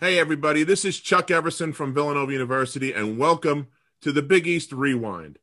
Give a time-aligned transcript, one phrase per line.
[0.00, 3.68] Hey, everybody, this is Chuck Everson from Villanova University, and welcome
[4.00, 5.38] to the Big East Rewind.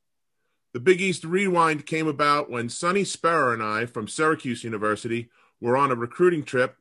[0.73, 5.29] The Big East Rewind came about when Sonny Spera and I from Syracuse University
[5.61, 6.75] were on a recruiting trip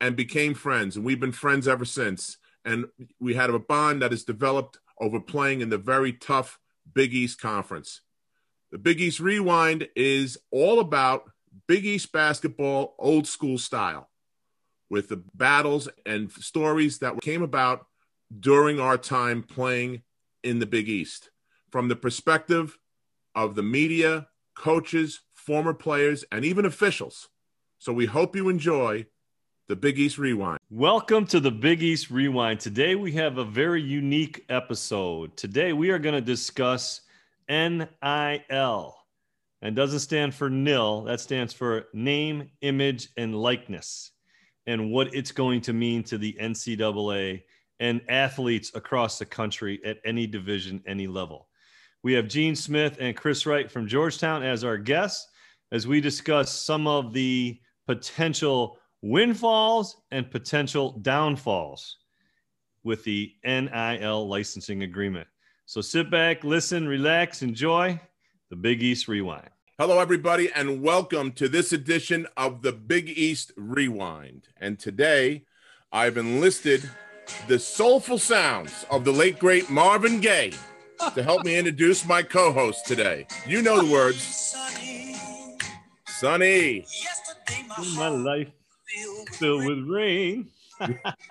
[0.00, 2.38] and became friends, and we've been friends ever since.
[2.64, 2.86] And
[3.20, 6.58] we had a bond that has developed over playing in the very tough
[6.92, 8.00] Big East Conference.
[8.72, 11.30] The Big East Rewind is all about
[11.68, 14.08] Big East basketball, old school style
[14.92, 17.86] with the battles and stories that came about
[18.40, 20.02] during our time playing
[20.44, 21.30] in the Big East
[21.70, 22.76] from the perspective
[23.34, 27.30] of the media, coaches, former players, and even officials.
[27.78, 29.06] So we hope you enjoy
[29.66, 30.58] the Big East Rewind.
[30.68, 32.60] Welcome to the Big East Rewind.
[32.60, 35.34] Today we have a very unique episode.
[35.38, 37.00] Today we are going to discuss
[37.48, 38.94] NIL.
[39.62, 44.11] And doesn't stand for nil, that stands for name, image, and likeness
[44.66, 47.42] and what it's going to mean to the NCAA
[47.80, 51.48] and athletes across the country at any division, any level.
[52.02, 55.28] We have Gene Smith and Chris Wright from Georgetown as our guests
[55.72, 61.98] as we discuss some of the potential windfalls and potential downfalls
[62.84, 65.26] with the NIL licensing agreement.
[65.66, 68.00] So sit back, listen, relax, enjoy
[68.50, 69.48] the Big East Rewind.
[69.78, 74.48] Hello, everybody, and welcome to this edition of the Big East Rewind.
[74.60, 75.46] And today
[75.90, 76.88] I've enlisted
[77.48, 80.52] the soulful sounds of the late, great Marvin Gaye
[81.14, 83.26] to help me introduce my co host today.
[83.46, 84.22] You know the words
[86.06, 86.84] Sonny.
[87.96, 88.48] My life
[89.32, 90.50] filled with rain.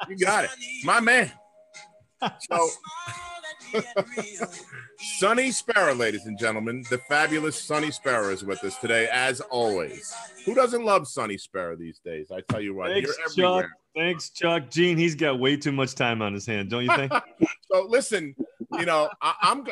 [0.09, 0.50] you got it.
[0.84, 1.31] My man.
[2.50, 2.69] So,
[5.17, 10.13] Sonny Spera, ladies and gentlemen, the fabulous Sonny Spera is with us today, as always.
[10.45, 12.31] Who doesn't love Sonny Spera these days?
[12.31, 13.61] I tell you what, Thanks, you're everywhere.
[13.63, 13.72] Chuck.
[13.95, 14.69] Thanks, Chuck.
[14.69, 17.11] Gene, he's got way too much time on his hand, don't you think?
[17.72, 18.36] so listen,
[18.78, 19.66] you know, I, I'm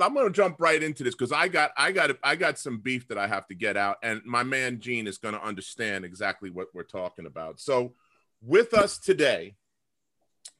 [0.00, 2.78] I'm going to jump right into this because I got I got I got some
[2.78, 6.04] beef that I have to get out, and my man Gene is going to understand
[6.04, 7.60] exactly what we're talking about.
[7.60, 7.94] So,
[8.42, 9.54] with us today,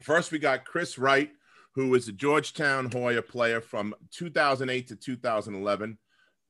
[0.00, 1.30] first we got Chris Wright
[1.74, 5.98] who is a Georgetown Hoya player from 2008 to 2011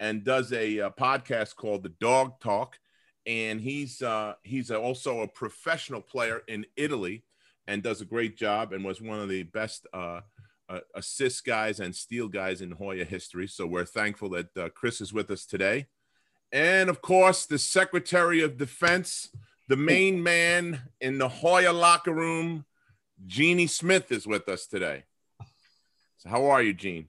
[0.00, 2.78] and does a, a uh, podcast called The Dog Talk.
[3.26, 7.24] And he's uh, he's also a professional player in Italy
[7.66, 10.20] and does a great job and was one of the best uh,
[10.68, 13.46] uh, assist guys and steal guys in Hoya history.
[13.46, 15.86] So we're thankful that uh, Chris is with us today.
[16.52, 19.28] And of course, the Secretary of Defense,
[19.68, 22.64] the main man in the Hoya locker room,
[23.26, 25.04] Jeannie Smith, is with us today.
[26.18, 27.08] So how are you, Gene?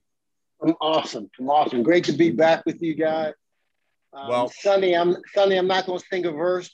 [0.61, 1.29] I'm awesome.
[1.39, 1.83] I'm awesome.
[1.83, 3.33] Great to be back with you guys.
[4.13, 5.55] Um, well, Sonny, I'm Sonny.
[5.55, 6.69] I'm not going to sing a verse,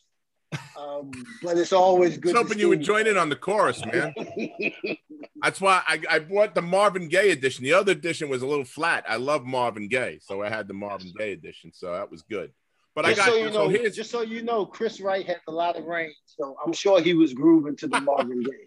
[0.78, 1.12] um,
[1.44, 2.36] but it's always good.
[2.36, 4.14] I was hoping you would join in on the chorus, man.
[5.42, 7.64] That's why I, I bought the Marvin Gaye edition.
[7.64, 9.06] The other edition was a little flat.
[9.08, 11.72] I love Marvin Gaye, so I had the Marvin Gaye edition.
[11.74, 12.52] So that was good.
[12.96, 15.38] But just I got so you know, so just so you know, Chris Wright has
[15.48, 18.66] a lot of range, so I'm sure he was grooving to the Marvin Gaye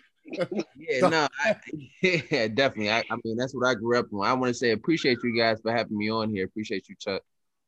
[0.76, 1.56] yeah, no, I,
[2.02, 2.90] yeah, definitely.
[2.90, 4.26] I, I, mean, that's what I grew up on.
[4.26, 6.44] I want to say appreciate you guys for having me on here.
[6.44, 7.22] Appreciate you, Chuck.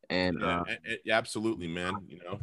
[0.08, 1.94] And yeah, uh, yeah, absolutely, man.
[2.08, 2.40] You know,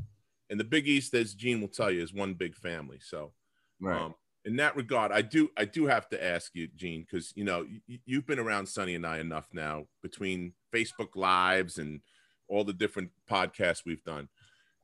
[0.50, 3.00] and the Big East, as Gene will tell you, is one big family.
[3.02, 3.34] So,
[3.82, 4.02] right.
[4.02, 7.44] Um, in that regard, I do I do have to ask you, Gene, because you
[7.44, 12.00] know you, you've been around Sonny and I enough now between Facebook Lives and
[12.48, 14.30] all the different podcasts we've done.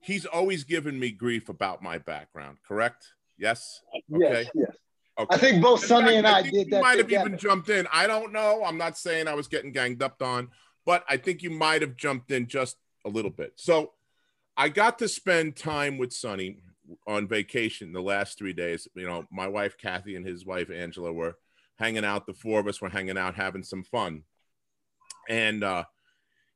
[0.02, 2.58] He's always given me grief about my background.
[2.68, 3.14] Correct?
[3.38, 3.80] Yes.
[3.96, 4.44] Okay.
[4.44, 4.50] Yes.
[4.54, 4.76] yes.
[5.20, 5.36] Okay.
[5.36, 6.78] I think both Sonny and I, I did that.
[6.78, 7.20] You might together.
[7.20, 7.88] have even jumped in.
[7.94, 8.64] I don't know.
[8.66, 10.50] I'm not saying I was getting ganged up on,
[10.86, 13.54] but I think you might have jumped in just a little bit.
[13.56, 13.94] So
[14.58, 16.58] I got to spend time with Sonny
[17.08, 18.88] on vacation the last three days.
[18.96, 21.36] You know, my wife Kathy and his wife Angela were
[21.78, 22.26] hanging out.
[22.26, 24.24] The four of us were hanging out, having some fun.
[25.30, 25.84] And uh,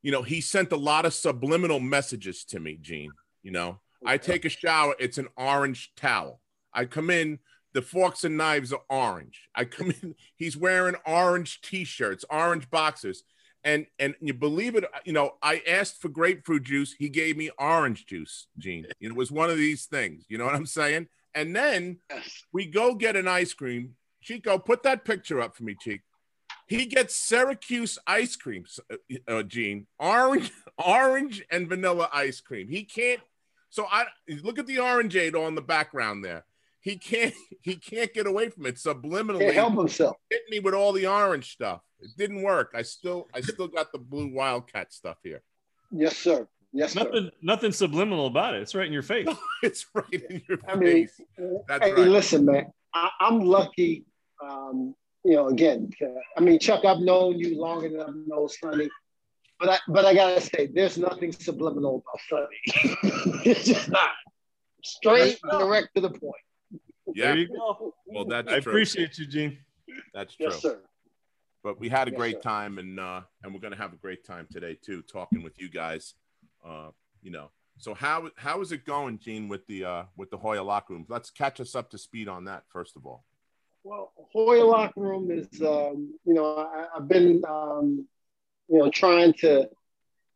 [0.02, 3.12] you know, he sent a lot of subliminal messages to me, Gene.
[3.42, 6.40] You know, I take a shower, it's an orange towel.
[6.72, 7.38] I come in,
[7.78, 9.48] the forks and knives are orange.
[9.54, 13.22] I come in, he's wearing orange t-shirts, orange boxers.
[13.62, 17.50] And and you believe it, you know, I asked for grapefruit juice, he gave me
[17.56, 18.88] orange juice, Gene.
[19.00, 21.06] It was one of these things, you know what I'm saying?
[21.34, 21.98] And then
[22.52, 23.94] we go get an ice cream.
[24.22, 26.02] Chico, put that picture up for me, Chico.
[26.66, 28.96] He gets Syracuse ice cream, uh,
[29.28, 30.50] uh, Gene, orange,
[30.84, 32.66] orange and vanilla ice cream.
[32.68, 33.20] He can't.
[33.70, 34.06] So I
[34.42, 36.44] look at the orangeade on the background there
[36.88, 39.40] he can't he can't get away from it subliminally.
[39.40, 40.16] Can't help himself.
[40.30, 41.82] Hit me with all the orange stuff.
[42.00, 42.72] It didn't work.
[42.74, 45.42] I still I still got the blue wildcat stuff here.
[45.90, 46.46] Yes, sir.
[46.72, 47.30] Yes, nothing sir.
[47.42, 48.62] nothing subliminal about it.
[48.62, 49.28] It's right in your face.
[49.62, 51.20] it's right in your I face.
[51.38, 52.08] Mean, That's hey, right.
[52.08, 52.72] listen, man.
[52.94, 54.04] I, I'm lucky
[54.42, 54.94] Um,
[55.24, 55.90] you know, again,
[56.36, 58.88] I mean, Chuck, I've known you longer than I've known Sonny,
[59.58, 63.42] but I, but I gotta say, there's nothing subliminal about Sonny.
[63.44, 64.10] it's just not
[64.84, 66.42] straight, direct to the point.
[67.14, 67.26] Yeah.
[67.26, 67.94] There you go.
[68.06, 68.72] Well, that's I true.
[68.72, 69.58] appreciate you, Gene.
[70.14, 70.46] That's true.
[70.46, 70.80] Yes, sir.
[71.62, 72.42] But we had a yes, great sir.
[72.42, 75.68] time, and uh, and we're gonna have a great time today too, talking with you
[75.68, 76.14] guys.
[76.64, 76.90] Uh,
[77.22, 80.62] you know, so how how is it going, Gene, with the uh, with the Hoya
[80.62, 81.06] locker room?
[81.08, 83.24] Let's catch us up to speed on that first of all.
[83.84, 88.06] Well, Hoya locker room is, um, you know, I, have been, um,
[88.68, 89.68] you know, trying to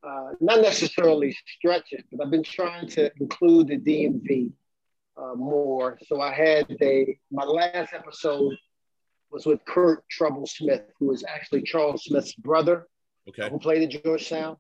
[0.03, 4.53] uh, not necessarily stretch it, but I've been trying to include the DMV
[5.17, 5.99] uh, more.
[6.06, 8.55] So I had a my last episode
[9.31, 12.87] was with Kurt Trouble Smith, who is actually Charles Smith's brother,
[13.29, 13.49] okay.
[13.50, 14.56] who played at Georgetown.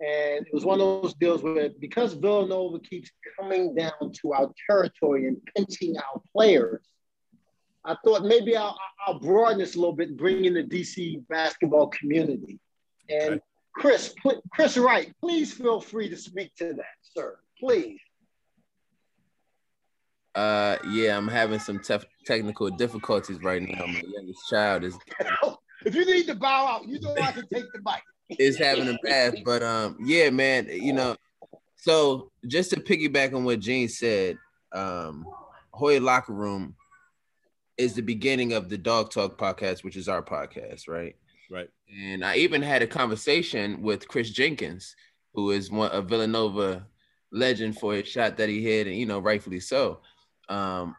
[0.00, 4.50] And it was one of those deals where because Villanova keeps coming down to our
[4.68, 6.82] territory and pinching our players,
[7.84, 11.26] I thought maybe I'll, I'll broaden this a little bit and bring in the DC
[11.28, 12.58] basketball community.
[13.08, 13.40] And okay.
[13.74, 14.14] Chris,
[14.52, 17.38] Chris Wright, please feel free to speak to that, sir.
[17.58, 18.00] Please.
[20.34, 23.86] Uh, yeah, I'm having some tough technical difficulties right now.
[23.86, 24.96] My youngest child is.
[25.86, 28.02] if you need to bow out, you know I can take the mic.
[28.38, 31.16] is having a bath, but um, yeah, man, you know.
[31.76, 34.38] So just to piggyback on what Gene said,
[34.72, 35.26] um,
[35.72, 36.74] Hoya Locker Room
[37.76, 41.14] is the beginning of the Dog Talk podcast, which is our podcast, right?
[41.50, 41.68] Right.
[41.94, 44.96] And I even had a conversation with Kris Jenkins,
[45.34, 46.86] who is one a Villanova
[47.30, 50.00] legend for his shot that he hit, and you know, rightfully so.
[50.48, 50.96] Um,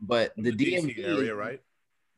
[0.00, 1.60] but the, the DMV area, right?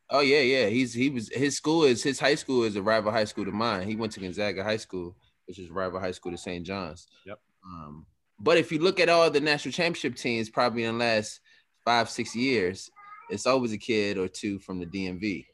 [0.09, 0.67] Oh yeah, yeah.
[0.67, 3.51] He's he was his school is his high school is a rival high school to
[3.51, 3.87] mine.
[3.87, 5.15] He went to Gonzaga High School,
[5.47, 6.65] which is rival high school to St.
[6.65, 7.07] John's.
[7.25, 7.39] Yep.
[7.65, 8.05] Um,
[8.39, 11.41] but if you look at all the national championship teams, probably in the last
[11.85, 12.89] five six years,
[13.29, 15.45] it's always a kid or two from the DMV,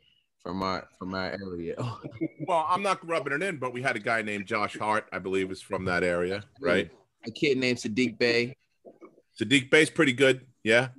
[0.41, 1.75] from our from our area.
[2.47, 5.19] well, I'm not rubbing it in, but we had a guy named Josh Hart, I
[5.19, 6.89] believe, is from that area, right?
[7.27, 8.55] A kid named Saddiq Bey.
[9.39, 10.45] Saddiq Bey's pretty good.
[10.63, 10.89] Yeah.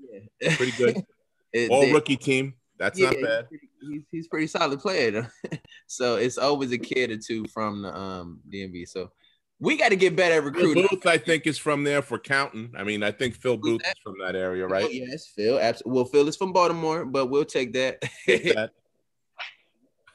[0.41, 1.03] Pretty good.
[1.53, 2.55] it, All they, rookie team.
[2.79, 3.47] That's yeah, not bad.
[3.51, 5.31] He's pretty, he's, pretty solid player.
[5.87, 8.89] so it's always a kid or two from the um, DMV.
[8.89, 9.11] So
[9.59, 10.87] we got to get better at recruiting.
[10.87, 12.73] Phil Booth, I think, is from there for counting.
[12.77, 14.85] I mean, I think Phil Booth is from that area, right?
[14.85, 15.59] Oh, yes, Phil.
[15.59, 15.97] Absolutely.
[15.97, 18.03] Well, Phil is from Baltimore, but we'll take that.
[18.27, 18.71] that.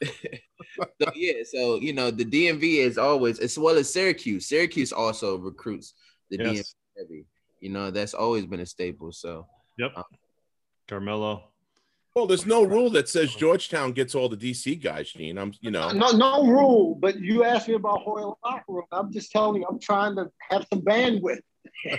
[0.02, 4.46] so yeah, so you know, the DMV is always as well as Syracuse.
[4.46, 5.94] Syracuse also recruits
[6.30, 6.48] the yes.
[6.48, 7.26] DMV heavy.
[7.60, 9.12] You know, that's always been a staple.
[9.12, 9.46] So
[9.76, 9.92] yep.
[9.96, 10.04] Um,
[10.88, 11.44] Carmelo.
[12.14, 15.38] Well, there's no rule that says Georgetown gets all the DC guys, Gene.
[15.38, 16.94] I'm, you know, no, no rule.
[16.94, 18.84] But you asked me about Hoya locker room.
[18.92, 21.40] I'm just telling you, I'm trying to have some bandwidth.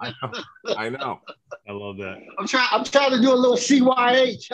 [0.00, 0.32] I know.
[0.76, 1.20] I know.
[1.66, 2.18] I love that.
[2.38, 2.68] I'm trying.
[2.70, 4.52] I'm trying to do a little CYH.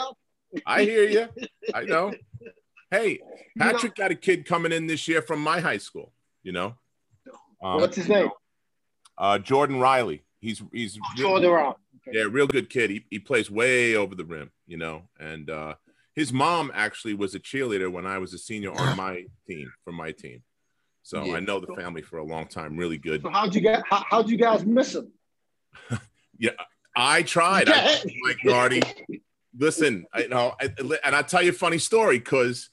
[0.66, 1.28] I hear you.
[1.74, 2.12] I know.
[2.92, 3.20] Hey,
[3.58, 6.12] Patrick you know, got a kid coming in this year from my high school.
[6.44, 6.74] You know,
[7.62, 8.28] um, what's his name?
[9.18, 10.22] Uh, Jordan Riley.
[10.42, 11.74] He's he's Jordan Riley.
[12.10, 12.90] Yeah, real good kid.
[12.90, 15.04] He, he plays way over the rim, you know.
[15.20, 15.76] And uh,
[16.16, 19.92] his mom actually was a cheerleader when I was a senior on my team for
[19.92, 20.42] my team.
[21.04, 21.36] So yeah.
[21.36, 22.76] I know the family for a long time.
[22.76, 23.22] Really good.
[23.22, 23.84] So how'd you get?
[23.88, 25.12] How, how'd you guys miss him?
[26.38, 26.50] yeah,
[26.96, 27.68] I tried.
[27.68, 28.82] I, Mike Nardi.
[29.56, 32.68] Listen, I know, and I'll tell you a funny story because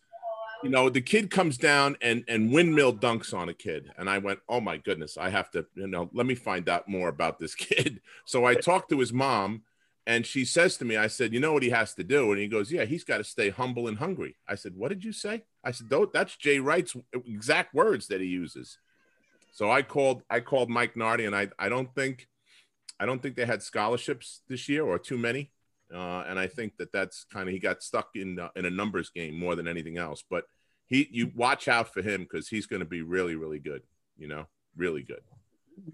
[0.64, 4.18] you know, the kid comes down and and windmill dunks on a kid, and I
[4.18, 7.40] went, "Oh my goodness, I have to, you know, let me find out more about
[7.40, 9.64] this kid." So I talked to his mom,
[10.06, 12.42] and she says to me, "I said, you know what he has to do?" And
[12.42, 15.14] he goes, "Yeah, he's got to stay humble and hungry." I said, "What did you
[15.14, 18.78] say?" I said, "That's Jay Wright's exact words that he uses."
[19.52, 22.28] So I called I called Mike Nardi, and I I don't think
[23.00, 25.52] I don't think they had scholarships this year or too many.
[25.94, 28.70] Uh, and I think that that's kind of he got stuck in uh, in a
[28.70, 30.24] numbers game more than anything else.
[30.30, 30.46] But
[30.88, 33.82] he, you watch out for him because he's going to be really, really good.
[34.18, 35.22] You know, really good.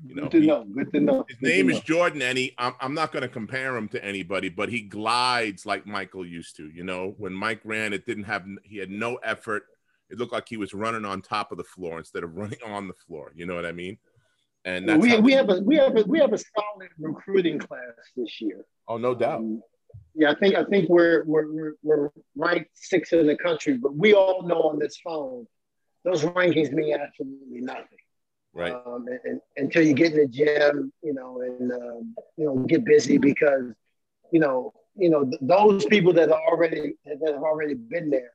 [0.05, 0.63] You know, good to he, know.
[0.63, 1.25] Good to know.
[1.29, 1.81] His good name is know.
[1.81, 2.53] Jordan, and he.
[2.57, 6.57] I'm, I'm not going to compare him to anybody, but he glides like Michael used
[6.57, 6.69] to.
[6.69, 8.45] You know, when Mike ran, it didn't have.
[8.63, 9.63] He had no effort.
[10.09, 12.87] It looked like he was running on top of the floor instead of running on
[12.87, 13.31] the floor.
[13.35, 13.97] You know what I mean?
[14.65, 17.81] And we, we have a we have a we have a solid recruiting class
[18.17, 18.65] this year.
[18.87, 19.39] Oh, no doubt.
[19.39, 19.61] Um,
[20.15, 24.13] yeah, I think I think we're we're we're ranked sixth in the country, but we
[24.13, 25.45] all know on this phone,
[26.03, 27.97] those rankings mean absolutely nothing.
[28.53, 28.71] Right.
[28.71, 32.55] Um, and, and, until you get in the gym, you know, and um, you know,
[32.59, 33.73] get busy because,
[34.31, 38.31] you know, you know, th- those people that are already that have already been there,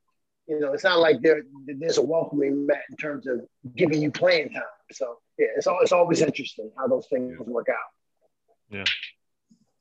[0.47, 3.41] you know, it's not like there there's a welcoming mat in terms of
[3.75, 4.63] giving you playing time.
[4.93, 7.45] So yeah, it's all, it's always interesting how those things yeah.
[7.47, 7.77] work out.
[8.69, 8.85] Yeah.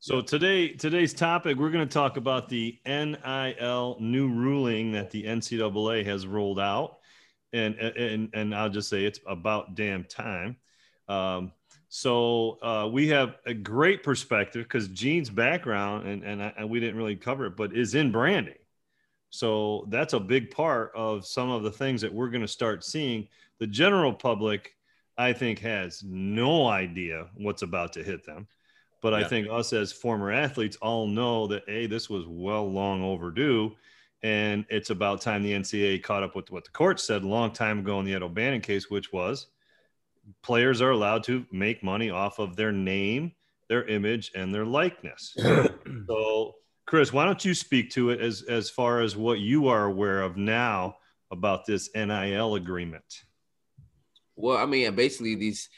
[0.01, 5.25] So today, today's topic, we're going to talk about the NIL new ruling that the
[5.25, 6.99] NCAA has rolled out,
[7.51, 10.55] and and and I'll just say it's about damn time.
[11.09, 11.51] Um,
[11.89, 16.79] so uh, we have a great perspective because Gene's background, and and, I, and we
[16.79, 18.55] didn't really cover it, but is in branding.
[19.31, 22.85] So that's a big part of some of the things that we're going to start
[22.85, 23.27] seeing.
[23.59, 24.77] The general public,
[25.17, 28.47] I think, has no idea what's about to hit them.
[29.01, 29.19] But yeah.
[29.19, 33.75] I think us as former athletes all know that a this was well long overdue,
[34.23, 37.51] and it's about time the NCAA caught up with what the court said a long
[37.51, 39.47] time ago in the Ed O'Bannon case, which was
[40.43, 43.31] players are allowed to make money off of their name,
[43.67, 45.35] their image, and their likeness.
[46.07, 49.85] so, Chris, why don't you speak to it as as far as what you are
[49.85, 50.97] aware of now
[51.31, 53.23] about this NIL agreement?
[54.35, 55.69] Well, I mean, basically these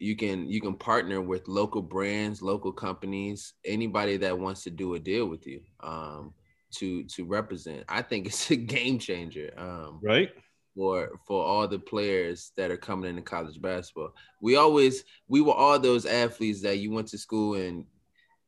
[0.00, 4.94] you can you can partner with local brands local companies anybody that wants to do
[4.94, 6.32] a deal with you um,
[6.74, 7.84] to to represent.
[7.88, 10.30] I think it's a game changer um, right.
[10.74, 14.14] for for all the players that are coming into college basketball.
[14.40, 17.84] We always we were all those athletes that you went to school and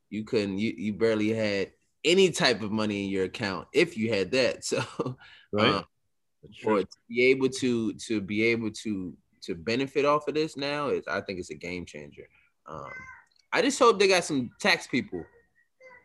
[0.09, 1.71] you couldn't you, you barely had
[2.03, 4.65] any type of money in your account if you had that.
[5.53, 5.75] So right.
[5.75, 5.85] um,
[6.65, 10.87] or to be able to to be able to to benefit off of this now
[10.87, 12.27] is I think it's a game changer.
[12.65, 12.91] Um,
[13.51, 15.23] I just hope they got some tax people.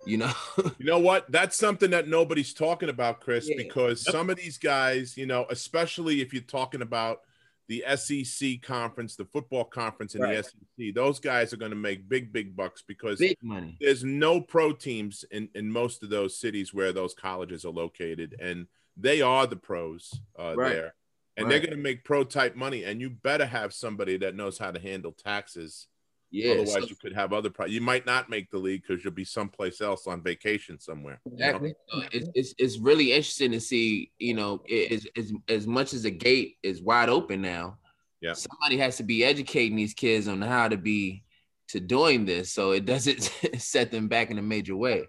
[0.07, 0.33] You know,
[0.78, 1.30] you know what?
[1.30, 3.57] That's something that nobody's talking about, Chris, yeah.
[3.57, 4.12] because yep.
[4.12, 7.21] some of these guys, you know, especially if you're talking about
[7.68, 10.37] the SEC conference, the football conference in right.
[10.37, 13.76] the SEC, those guys are going to make big, big bucks because big money.
[13.80, 18.37] there's no pro teams in, in most of those cities where those colleges are located,
[18.40, 18.66] and
[18.97, 20.73] they are the pros uh, right.
[20.73, 20.95] there
[21.38, 21.50] and right.
[21.50, 24.71] they're going to make pro type money and you better have somebody that knows how
[24.71, 25.87] to handle taxes
[26.30, 29.02] yeah otherwise so, you could have other pro- you might not make the league because
[29.02, 32.07] you'll be someplace else on vacation somewhere exactly you know?
[32.12, 36.11] it's, it's, it's really interesting to see you know as, as, as much as the
[36.11, 37.78] gate is wide open now
[38.21, 41.23] yeah somebody has to be educating these kids on how to be
[41.68, 43.23] to doing this so it doesn't
[43.59, 45.07] set them back in a major way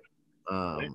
[0.50, 0.90] um right.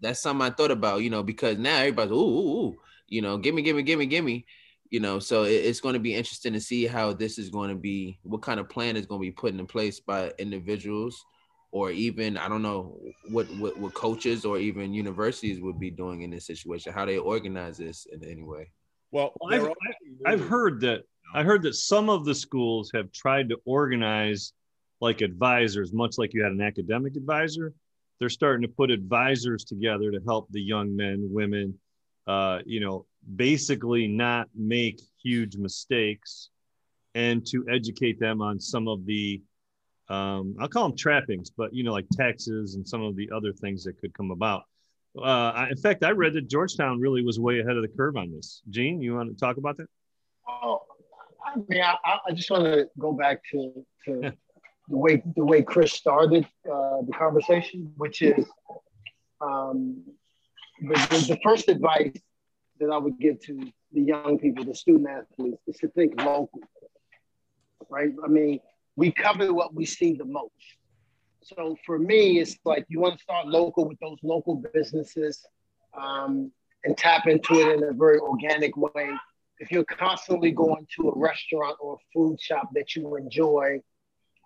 [0.00, 2.76] that's something i thought about you know because now everybody's ooh, ooh, ooh
[3.08, 4.46] you know gimme gimme gimme gimme
[4.90, 7.70] you know so it, it's going to be interesting to see how this is going
[7.70, 11.24] to be what kind of plan is going to be put in place by individuals
[11.72, 12.98] or even i don't know
[13.30, 17.18] what, what what coaches or even universities would be doing in this situation how they
[17.18, 18.70] organize this in any way.
[19.12, 19.68] Well, I've,
[20.24, 21.02] I've heard that
[21.34, 24.52] i heard that some of the schools have tried to organize
[25.00, 27.72] like advisors much like you had an academic advisor.
[28.18, 31.78] They're starting to put advisors together to help the young men women
[32.26, 36.50] uh, you know basically not make huge mistakes
[37.14, 39.42] and to educate them on some of the
[40.08, 43.52] um, I'll call them trappings, but you know, like taxes and some of the other
[43.52, 44.64] things that could come about.
[45.16, 48.16] Uh, I, in fact, I read that Georgetown really was way ahead of the curve
[48.16, 48.60] on this.
[48.70, 49.86] Gene, you want to talk about that?
[50.48, 50.82] Oh,
[51.44, 54.32] I mean, I, I just want to go back to, to
[54.88, 58.44] the way the way Chris started uh, the conversation, which is
[59.40, 60.02] um,
[60.80, 62.12] the, the, the first advice
[62.80, 63.60] that I would give to
[63.92, 66.60] the young people, the student athletes, is to think local,
[67.88, 68.10] right?
[68.24, 68.60] I mean,
[68.96, 70.50] we cover what we see the most.
[71.42, 75.44] So for me, it's like you want to start local with those local businesses
[75.98, 76.52] um,
[76.84, 79.10] and tap into it in a very organic way.
[79.58, 83.80] If you're constantly going to a restaurant or a food shop that you enjoy,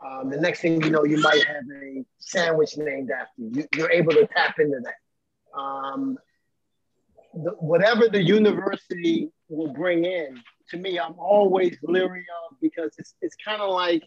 [0.05, 3.65] um, the next thing you know, you might have a sandwich named after you.
[3.75, 5.59] You're able to tap into that.
[5.59, 6.19] Um,
[7.43, 13.15] the, whatever the university will bring in, to me, I'm always leery of because it's,
[13.21, 14.03] it's kind of like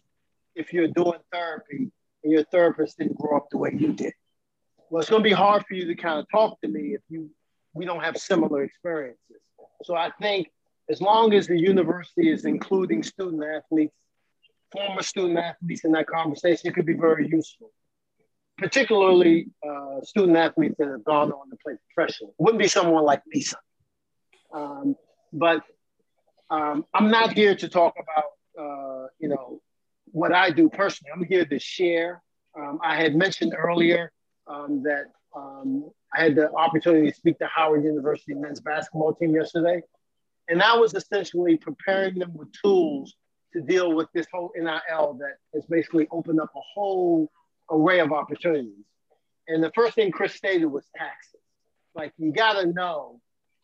[0.55, 1.91] if you're doing therapy
[2.23, 4.13] and your therapist didn't grow up the way you did.
[4.89, 7.01] Well, it's going to be hard for you to kind of talk to me if
[7.09, 7.29] you
[7.73, 9.41] we don't have similar experiences.
[9.83, 10.49] So I think
[10.89, 13.93] as long as the university is including student athletes,
[14.71, 17.71] former student athletes in that conversation, it could be very useful
[18.57, 22.33] particularly uh, student athletes that have gone on to play professionally.
[22.37, 23.57] Wouldn't be someone like Lisa.
[24.53, 24.95] Um,
[25.31, 25.63] but
[26.49, 29.61] um, I'm not here to talk about, uh, you know,
[30.11, 31.11] what I do personally.
[31.13, 32.21] I'm here to share.
[32.57, 34.11] Um, I had mentioned earlier
[34.47, 39.35] um, that um, I had the opportunity to speak to Howard University men's basketball team
[39.35, 39.81] yesterday.
[40.47, 43.15] And I was essentially preparing them with tools
[43.53, 47.29] to deal with this whole NIL that has basically opened up a whole
[47.71, 48.85] array of opportunities.
[49.47, 51.39] And the first thing Chris stated was taxes.
[51.95, 53.19] Like you got to know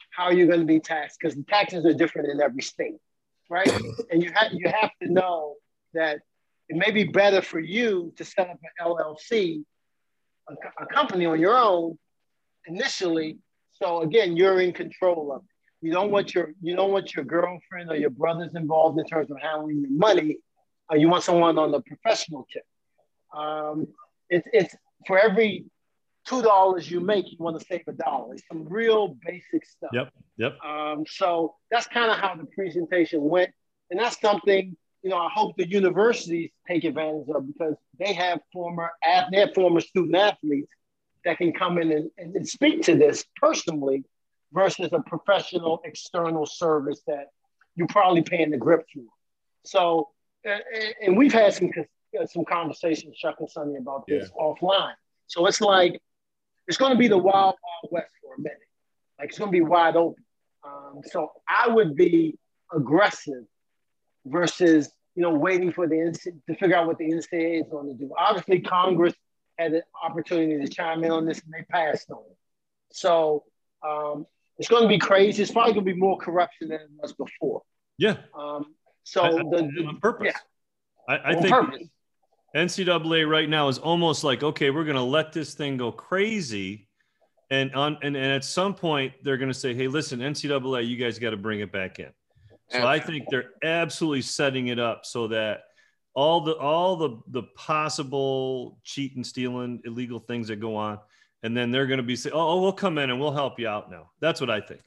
[0.09, 2.97] how you're going to be taxed because the taxes are different in every state,
[3.49, 3.69] right?
[4.11, 5.55] and you have you have to know
[5.93, 6.19] that
[6.69, 9.63] it may be better for you to set up an LLC
[10.49, 11.97] a, a company on your own
[12.65, 13.37] initially.
[13.73, 15.85] So again, you're in control of it.
[15.85, 19.29] You don't want your you don't want your girlfriend or your brothers involved in terms
[19.29, 20.37] of handling your money.
[20.91, 22.63] Uh, you want someone on the professional tip.
[23.35, 23.87] Um,
[24.29, 24.75] it's it's
[25.07, 25.65] for every
[26.25, 28.33] two dollars you make, you want to save a dollar.
[28.33, 29.91] It's some real basic stuff.
[29.93, 30.13] Yep.
[30.37, 30.57] Yep.
[30.63, 33.51] Um, so that's kind of how the presentation went,
[33.89, 38.39] and that's something you know I hope the universities take advantage of because they have
[38.51, 38.91] former
[39.31, 40.71] they have former student athletes
[41.25, 44.03] that can come in and, and speak to this personally
[44.51, 47.27] versus a professional external service that
[47.75, 49.03] you're probably paying the grip for.
[49.65, 50.09] So,
[50.43, 50.61] and,
[51.01, 51.71] and we've had some
[52.27, 54.43] some conversations, Chuck and Sonny, about this yeah.
[54.43, 54.93] offline.
[55.27, 55.99] So it's like
[56.67, 58.59] it's going to be the wild, wild west for a minute.
[59.19, 60.23] Like it's going to be wide open.
[60.65, 62.37] Um, so I would be
[62.73, 63.43] aggressive
[64.25, 66.17] versus you know waiting for the
[66.47, 68.11] to figure out what the NCAA is going to do.
[68.17, 69.13] Obviously, Congress
[69.57, 72.37] had an opportunity to chime in on this, and they passed on it.
[72.91, 73.43] So
[73.87, 74.25] um,
[74.57, 75.43] it's going to be crazy.
[75.43, 77.61] It's probably going to be more corruption than it was before.
[77.97, 78.17] Yeah.
[78.37, 80.33] Um, so I, I, the, the, on purpose.
[80.33, 81.15] Yeah.
[81.15, 81.87] I, I think purpose.
[82.55, 86.87] NCAA right now is almost like, okay, we're going to let this thing go crazy.
[87.49, 90.97] And on and, and at some point they're going to say, hey, listen, NCAA, you
[90.97, 92.09] guys got to bring it back in.
[92.69, 95.65] So I think they're absolutely setting it up so that
[96.15, 100.99] all the all the the possible cheating, stealing, illegal things that go on,
[101.43, 103.59] and then they're going to be saying, oh, "Oh, we'll come in and we'll help
[103.59, 104.81] you out." Now, that's what I think.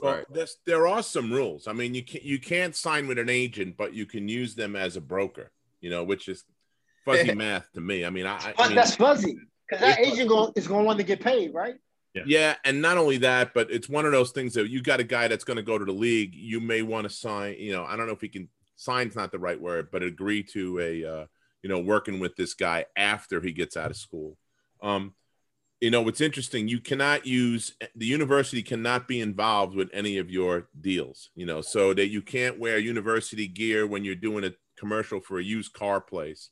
[0.00, 0.48] Well, right.
[0.64, 1.68] there are some rules.
[1.68, 4.74] I mean, you can't you can't sign with an agent, but you can use them
[4.74, 5.50] as a broker.
[5.80, 6.44] You know, which is
[7.18, 8.04] fuzzy math to me.
[8.04, 9.36] I mean, I, I mean, that's fuzzy
[9.68, 11.74] because that agent go, is going to want to get paid, right?
[12.14, 12.22] Yeah.
[12.26, 15.04] yeah, and not only that, but it's one of those things that you got a
[15.04, 16.34] guy that's going to go to the league.
[16.34, 17.54] You may want to sign.
[17.58, 20.42] You know, I don't know if he can sign's not the right word, but agree
[20.42, 21.26] to a uh,
[21.62, 24.36] you know working with this guy after he gets out of school.
[24.82, 25.14] Um,
[25.80, 30.30] you know what's interesting you cannot use the university cannot be involved with any of
[30.30, 34.52] your deals you know so that you can't wear university gear when you're doing a
[34.76, 36.50] commercial for a used car place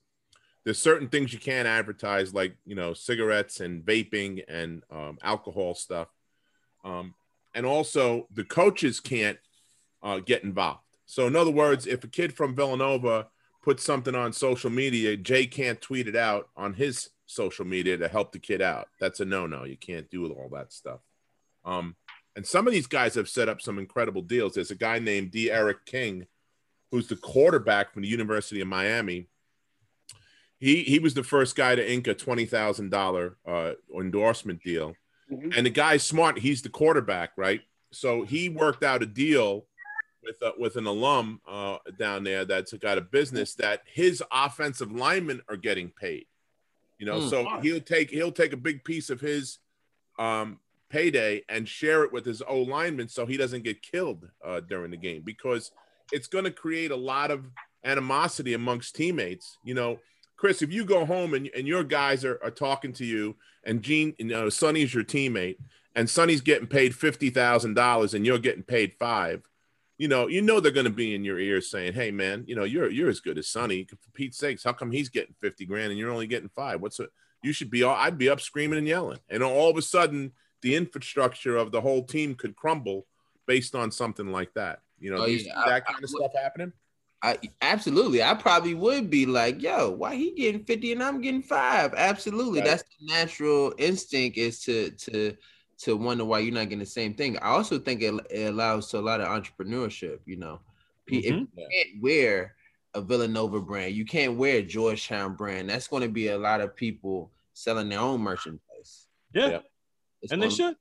[0.68, 5.74] there's certain things you can't advertise like you know cigarettes and vaping and um, alcohol
[5.74, 6.08] stuff
[6.84, 7.14] um,
[7.54, 9.38] and also the coaches can't
[10.02, 13.28] uh, get involved so in other words if a kid from villanova
[13.62, 18.08] puts something on social media jay can't tweet it out on his social media to
[18.08, 18.88] help the kid out.
[18.98, 19.64] That's a no-no.
[19.64, 21.00] You can't do all that stuff.
[21.64, 21.94] Um,
[22.34, 24.54] and some of these guys have set up some incredible deals.
[24.54, 26.26] There's a guy named D'Eriq King,
[26.90, 29.28] who's the quarterback from the University of Miami.
[30.58, 33.36] He he was the first guy to ink a twenty thousand uh, dollar
[33.94, 34.94] endorsement deal,
[35.30, 35.50] mm-hmm.
[35.56, 36.38] and the guy's smart.
[36.38, 37.60] He's the quarterback, right?
[37.92, 39.66] So he worked out a deal
[40.22, 44.92] with uh, with an alum uh, down there that's got a business that his offensive
[44.92, 46.26] linemen are getting paid.
[46.98, 47.30] You know, mm.
[47.30, 49.58] so he'll take he'll take a big piece of his
[50.18, 50.58] um,
[50.90, 54.90] payday and share it with his O lineman so he doesn't get killed uh, during
[54.90, 55.70] the game because
[56.12, 57.44] it's going to create a lot of
[57.84, 59.58] animosity amongst teammates.
[59.62, 59.98] You know,
[60.38, 63.82] Chris, if you go home and, and your guys are, are talking to you and
[63.82, 65.56] Gene, you know, Sonny's your teammate
[65.94, 69.42] and Sonny's getting paid $50,000 and you're getting paid five,
[69.98, 72.54] you know, you know they're going to be in your ears saying, "Hey, man, you
[72.54, 73.84] know you're you're as good as Sonny.
[73.84, 76.80] For Pete's sakes, how come he's getting fifty grand and you're only getting five?
[76.80, 77.10] What's it?
[77.42, 77.82] You should be.
[77.82, 80.30] All, I'd be up screaming and yelling, and all of a sudden,
[80.62, 83.06] the infrastructure of the whole team could crumble
[83.46, 84.82] based on something like that.
[85.00, 85.64] You know, oh, yeah.
[85.66, 86.72] that kind I, of stuff happening.
[87.22, 88.22] I absolutely.
[88.22, 91.92] I probably would be like, "Yo, why he getting fifty and I'm getting five?
[91.96, 92.68] Absolutely, right.
[92.68, 95.36] that's the natural instinct is to to
[95.78, 97.36] to wonder why you're not getting the same thing.
[97.38, 100.20] I also think it, it allows to a lot of entrepreneurship.
[100.26, 100.60] You know,
[101.10, 101.16] mm-hmm.
[101.16, 102.54] if you can't wear
[102.94, 105.70] a Villanova brand, you can't wear a Georgetown brand.
[105.70, 109.08] That's going to be a lot of people selling their own merchandise.
[109.34, 109.58] Yeah,
[110.30, 110.76] and they should.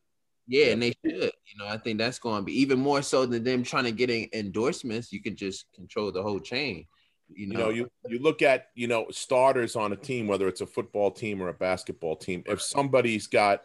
[0.48, 1.32] Yeah, and they should.
[1.46, 3.92] You know, I think that's going to be even more so than them trying to
[3.92, 5.12] get endorsements.
[5.12, 6.86] You can just control the whole chain.
[7.30, 10.48] You know, you know, you, you look at you know starters on a team, whether
[10.48, 12.44] it's a football team or a basketball team.
[12.46, 13.64] If somebody's got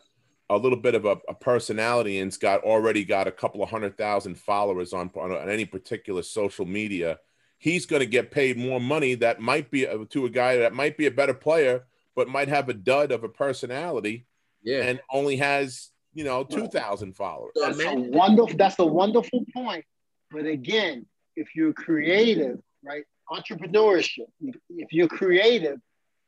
[0.50, 3.96] a little bit of a, a, personality and's got already got a couple of hundred
[3.96, 7.18] thousand followers on, on, on any particular social media,
[7.58, 10.74] he's going to get paid more money that might be a, to a guy that
[10.74, 14.26] might be a better player, but might have a dud of a personality
[14.62, 14.82] yeah.
[14.82, 17.52] and only has, you know, 2,000 followers.
[17.54, 19.84] That's a wonderful, that's a wonderful point.
[20.30, 23.04] But again, if you're creative, right?
[23.30, 24.26] Entrepreneurship,
[24.70, 25.78] if you're creative,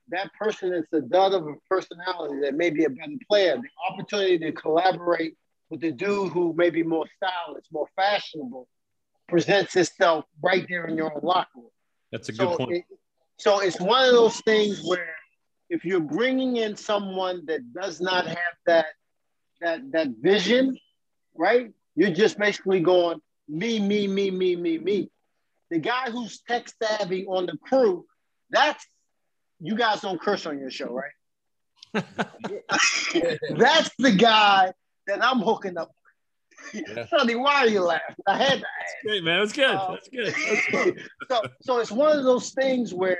[0.09, 3.93] that person that's a dud of a personality that may be a better player, the
[3.93, 5.37] opportunity to collaborate
[5.71, 8.69] with the dude who may be more stylish, more fashionable,
[9.29, 11.71] presents itself right there in your own locker room.
[12.13, 12.73] That's a good so point.
[12.73, 12.85] It,
[13.39, 15.17] so it's one of those things where
[15.71, 18.87] if you're bringing in someone that does not have that
[19.65, 20.79] that that vision,
[21.35, 21.73] right?
[21.97, 25.11] You're just basically going me, me, me, me, me, me.
[25.71, 28.07] The guy who's tech savvy on the crew,
[28.51, 28.85] that's
[29.61, 31.11] you guys don't curse on your show, right?
[31.95, 34.73] that's the guy
[35.07, 35.93] that I'm hooking up.
[36.73, 37.07] Yeah.
[37.11, 38.17] Sonny, why are you laughing?
[38.27, 38.95] I had to ask.
[39.05, 39.41] Great, man.
[39.41, 39.75] That's good.
[39.75, 40.35] Um, That's good.
[40.35, 41.09] That's good.
[41.31, 43.19] so, so it's one of those things where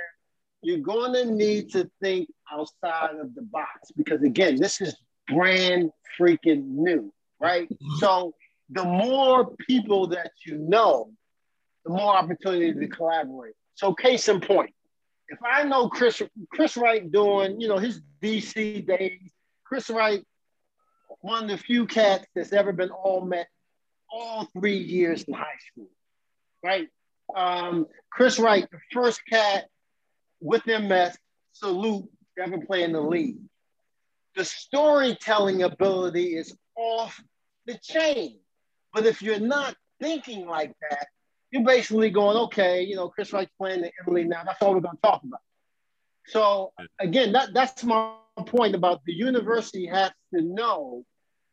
[0.61, 4.95] you're going to need to think outside of the box because again, this is
[5.27, 7.67] brand freaking new, right?
[7.99, 8.33] so
[8.69, 11.11] the more people that you know,
[11.83, 13.53] the more opportunity to collaborate.
[13.75, 14.73] So case in point,
[15.27, 19.31] if I know Chris Chris Wright doing, you know, his DC days,
[19.63, 20.23] Chris Wright,
[21.21, 23.47] one of the few cats that's ever been All-Met
[24.11, 25.89] all three years in high school,
[26.63, 26.87] right?
[27.35, 29.65] Um, Chris Wright, the first cat
[30.39, 31.17] with MS,
[31.51, 32.07] salute,
[32.41, 33.37] ever play in the league.
[34.35, 37.21] The storytelling ability is off
[37.65, 38.39] the chain.
[38.93, 41.07] But if you're not thinking like that,
[41.51, 44.43] you're basically going, okay, you know, Chris Wright's playing in Italy now.
[44.45, 45.39] That's all we're going to talk about.
[46.27, 48.13] So again, that, that's my
[48.45, 51.05] point about the university has to know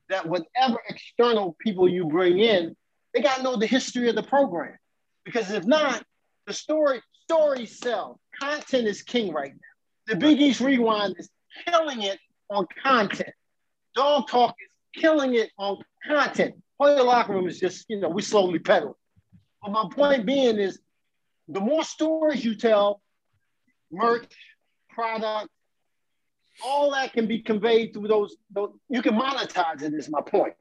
[0.08, 2.74] that whatever external people you bring in,
[3.14, 4.76] they got to know the history of the program.
[5.24, 6.02] Because if not,
[6.46, 8.18] the story story sells.
[8.40, 10.14] Content is king right now.
[10.14, 11.30] The Big East Rewind is
[11.64, 12.18] killing it
[12.50, 13.30] on content.
[13.94, 16.54] Dog Talk is killing it on content.
[16.78, 18.98] Hoya Locker Room is just, you know, we slowly pedal.
[19.62, 20.80] But my point being is
[21.48, 23.00] the more stories you tell,
[23.90, 24.34] merch,
[24.90, 25.48] product,
[26.64, 30.54] all that can be conveyed through those, those you can monetize it is my point.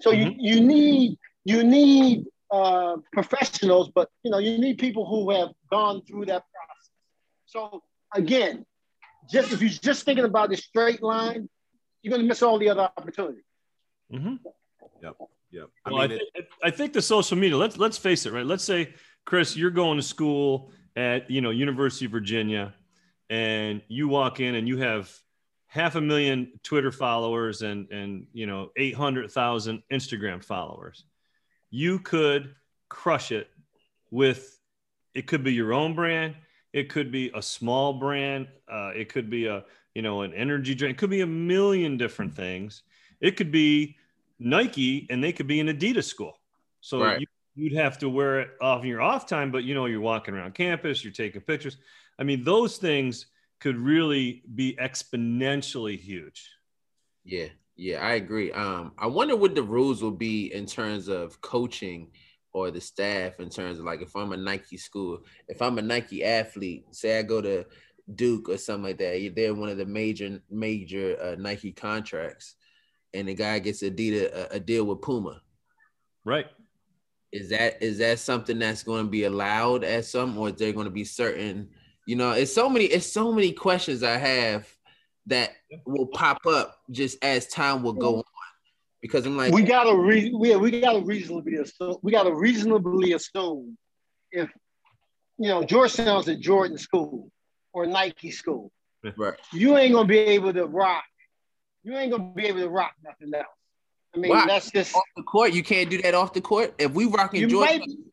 [0.00, 0.38] So mm-hmm.
[0.38, 5.50] you, you need you need uh, professionals, but you know you need people who have
[5.70, 6.90] gone through that process.
[7.46, 7.82] So
[8.14, 8.64] again,
[9.30, 11.48] just if you're just thinking about the straight line,
[12.02, 13.42] you're going to miss all the other opportunities.
[14.12, 14.36] Mm-hmm.
[15.02, 15.16] Yep.
[15.50, 15.68] Yep.
[15.84, 17.56] I well, mean, I, th- I think the social media.
[17.56, 18.46] Let's let's face it, right?
[18.46, 22.74] Let's say, Chris, you're going to school at you know University of Virginia,
[23.30, 25.10] and you walk in and you have
[25.66, 31.04] half a million Twitter followers and and you know eight hundred thousand Instagram followers.
[31.70, 32.54] You could
[32.88, 33.48] crush it
[34.10, 34.52] with.
[35.14, 36.34] It could be your own brand.
[36.76, 38.48] It could be a small brand.
[38.70, 40.96] Uh, it could be a you know an energy drink.
[40.96, 42.82] It could be a million different things.
[43.18, 43.96] It could be
[44.38, 46.38] Nike and they could be an Adidas school.
[46.82, 47.18] So right.
[47.18, 50.02] you, you'd have to wear it off in your off time, but you know, you're
[50.02, 51.78] walking around campus, you're taking pictures.
[52.18, 53.24] I mean, those things
[53.58, 56.50] could really be exponentially huge.
[57.24, 58.52] Yeah, yeah, I agree.
[58.52, 62.08] Um, I wonder what the rules will be in terms of coaching
[62.56, 65.82] or the staff in terms of like if I'm a Nike school, if I'm a
[65.82, 67.66] Nike athlete, say I go to
[68.14, 72.54] Duke or something like that, they're one of the major major uh, Nike contracts
[73.12, 75.42] and the guy gets a deal a, a deal with Puma.
[76.24, 76.46] Right.
[77.30, 80.72] Is that is that something that's going to be allowed at some, or is there
[80.72, 81.68] going to be certain?
[82.06, 84.66] You know, it's so many it's so many questions I have
[85.26, 85.50] that
[85.84, 88.24] will pop up just as time will go on.
[89.06, 93.76] Because I'm like, we gotta re- we, we gotta reasonably assume we gotta reasonably assume
[94.32, 94.50] if
[95.38, 97.30] you know Georgetown's a Jordan school
[97.72, 98.70] or Nike school,
[99.16, 99.34] right?
[99.52, 101.04] You ain't gonna be able to rock
[101.86, 103.46] you ain't gonna be able to rock nothing else.
[104.12, 105.52] I mean, that's just off the court.
[105.52, 106.74] You can't do that off the court.
[106.78, 108.10] If we rocking Jordan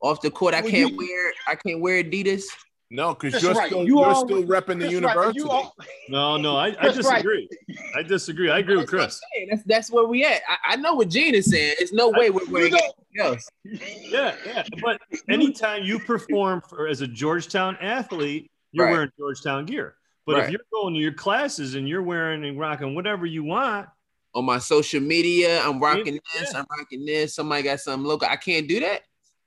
[0.00, 2.44] off the court, I well, can't you, wear I can't wear Adidas.
[2.90, 3.66] No, because you're right.
[3.66, 5.42] still you are still repping the university.
[5.42, 5.50] Right.
[5.50, 5.76] All,
[6.08, 7.48] no, no, I, I disagree.
[7.68, 7.78] Right.
[7.96, 8.50] I disagree.
[8.50, 9.20] I agree with Chris.
[9.50, 10.40] That's that's where we at.
[10.48, 11.74] I, I, know what Gene is saying.
[11.78, 13.46] There's no way we're wearing anything else.
[13.64, 14.64] Yeah, yeah.
[14.82, 19.94] But anytime you perform for, as a Georgetown athlete, you're wearing Georgetown gear.
[20.24, 20.44] But right.
[20.44, 23.88] if you're going to your classes and you're wearing and rocking whatever you want
[24.34, 26.40] on my social media, I'm rocking yeah.
[26.40, 27.34] this, I'm rocking this.
[27.34, 28.28] Somebody got something local.
[28.28, 29.02] I can't do that.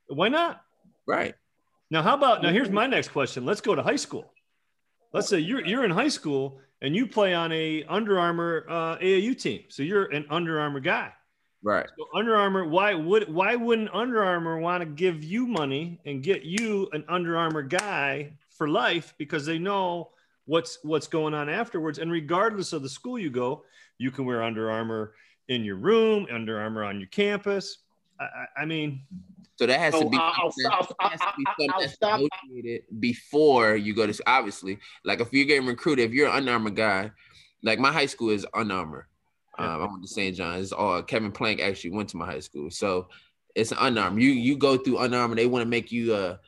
[0.07, 0.61] Why not?
[1.07, 1.35] Right.
[1.91, 2.51] Now, how about now?
[2.51, 3.45] Here's my next question.
[3.45, 4.31] Let's go to high school.
[5.11, 8.97] Let's say you're you're in high school and you play on a Under Armour uh,
[8.97, 11.11] AAU team, so you're an Under Armour guy.
[11.61, 11.85] Right.
[11.97, 16.23] So Under Armour, why would why wouldn't Under Armour want to give you money and
[16.23, 20.11] get you an Under Armour guy for life because they know
[20.45, 21.99] what's what's going on afterwards.
[21.99, 23.65] And regardless of the school you go,
[23.97, 25.13] you can wear Under Armour
[25.49, 27.79] in your room, Under Armour on your campus.
[28.17, 29.01] I, I, I mean,
[29.61, 30.17] so that has to be,
[32.01, 34.79] negotiated before you go to obviously.
[35.05, 37.11] Like if you're getting recruited, if you're an Armour guy,
[37.61, 38.43] like my high school is.
[38.55, 38.63] Yeah.
[38.63, 40.35] Um, I went to St.
[40.35, 40.71] John's.
[40.71, 43.07] All Kevin Plank actually went to my high school, so
[43.53, 45.35] it's an Under You you go through Armour.
[45.35, 46.39] They want to make you a,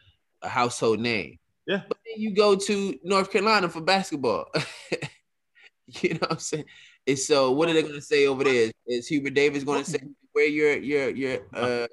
[0.41, 1.37] a household name.
[1.67, 1.81] Yeah.
[1.87, 4.47] But then you go to North Carolina for basketball.
[6.01, 6.65] you know what I'm saying?
[7.05, 8.53] And so what are they gonna say over there?
[8.53, 9.99] Is, is Hubert Davis gonna say
[10.31, 11.87] where your your your uh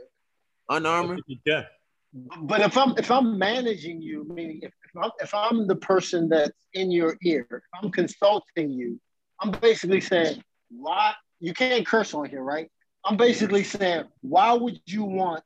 [0.71, 1.19] Under Armour?
[1.45, 1.65] Yeah.
[2.43, 6.29] But if I'm if I'm managing you, meaning if, if I'm if I'm the person
[6.29, 9.01] that's in your ear, if I'm consulting you,
[9.41, 12.71] I'm basically saying, why you can't curse on here, right?
[13.05, 15.43] I'm basically saying, why would you want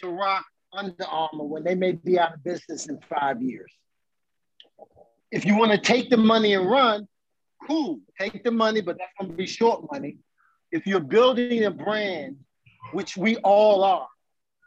[0.00, 3.72] to rock Under Armour when they may be out of business in five years?
[5.30, 7.08] If you want to take the money and run,
[7.66, 10.18] cool, take the money, but that's going to be short money.
[10.70, 12.36] If you're building a brand,
[12.92, 14.08] which we all are,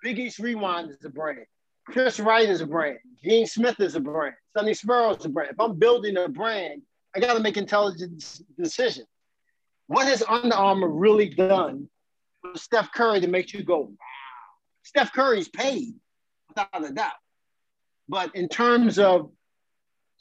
[0.04, 1.46] Big East Rewind is a brand.
[1.86, 3.00] Chris Wright is a brand.
[3.24, 4.36] Gene Smith is a brand.
[4.56, 5.52] Sonny Spera is a brand.
[5.52, 6.82] If I'm building a brand,
[7.16, 9.08] I got to make intelligent decisions.
[9.88, 11.90] What has Under Armour really done
[12.42, 13.96] for Steph Curry to make you go, wow?
[14.84, 15.94] Steph Curry's paid,
[16.50, 17.12] without a doubt.
[18.10, 19.32] But in terms of,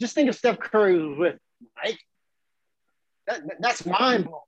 [0.00, 1.36] just think if Steph Curry with
[1.82, 1.98] Mike.
[3.26, 4.42] That, that's mind blowing.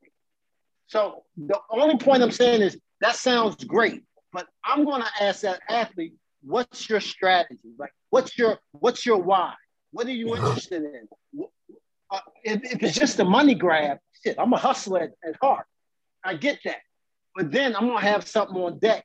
[0.87, 4.05] So the only point I'm saying is that sounds great,
[4.39, 7.73] but I'm going to ask that athlete, what's your strategy?
[7.77, 9.55] Like, what's your what's your why?
[9.91, 11.09] What are you interested in?
[12.09, 15.67] Uh, if, if, it's just a money grab, shit, I'm a hustler at, at heart.
[16.25, 16.77] I get that,
[17.35, 19.05] but then I'm gonna have something on deck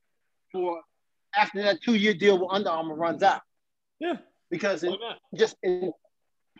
[0.52, 0.82] for
[1.36, 3.41] after that two year deal with Under Armour runs out.
[4.00, 4.17] Yeah,
[4.52, 4.93] because it
[5.36, 5.56] just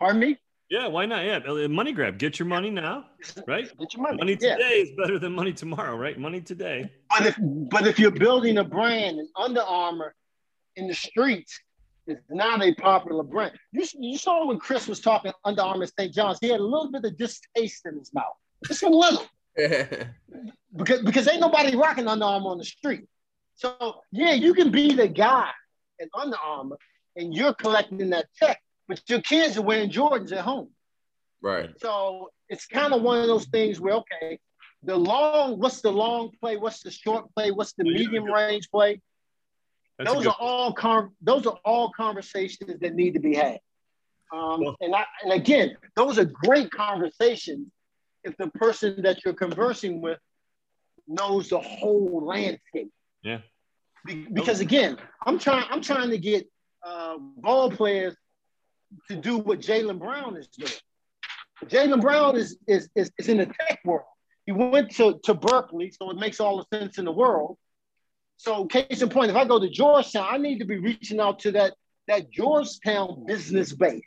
[0.00, 0.38] pardon me.
[0.70, 1.24] Yeah, why not?
[1.24, 2.18] Yeah, money grab.
[2.18, 3.04] Get your money now,
[3.46, 3.70] right?
[3.78, 4.16] Get your money.
[4.16, 4.82] Money today yeah.
[4.82, 6.18] is better than money tomorrow, right?
[6.18, 6.90] Money today.
[7.10, 10.14] But if but if you're building a brand and Under Armour
[10.76, 11.60] in the streets
[12.06, 13.52] is not a popular brand.
[13.72, 16.12] You, you saw when Chris was talking Under Armour St.
[16.12, 18.34] John's, he had a little bit of distaste in his mouth,
[18.66, 19.24] just a little,
[20.76, 23.04] because because ain't nobody rocking Under Armour on the street.
[23.54, 25.50] So yeah, you can be the guy
[26.00, 26.78] at Under Armour,
[27.16, 30.70] and you're collecting that check but your kids are wearing Jordans at home.
[31.42, 31.70] Right.
[31.80, 34.38] So it's kind of one of those things where, okay,
[34.82, 36.56] the long, what's the long play?
[36.56, 37.50] What's the short play?
[37.50, 39.00] What's the medium range play?
[39.98, 43.60] That's those are all con- those are all conversations that need to be had.
[44.32, 47.68] Um, well, and I, and again, those are great conversations
[48.24, 50.18] if the person that you're conversing with
[51.06, 52.90] knows the whole landscape.
[53.22, 53.38] Yeah.
[54.04, 56.46] Be- because again, I'm trying I'm trying to get
[56.84, 58.16] uh, ball players
[59.08, 60.70] to do what Jaylen Brown is doing.
[61.66, 64.06] Jaylen Brown is, is, is, is in the tech world.
[64.46, 67.56] He went to, to Berkeley, so it makes all the sense in the world.
[68.36, 71.38] So, case in point, if I go to Georgetown, I need to be reaching out
[71.40, 71.74] to that,
[72.08, 74.02] that Georgetown business base.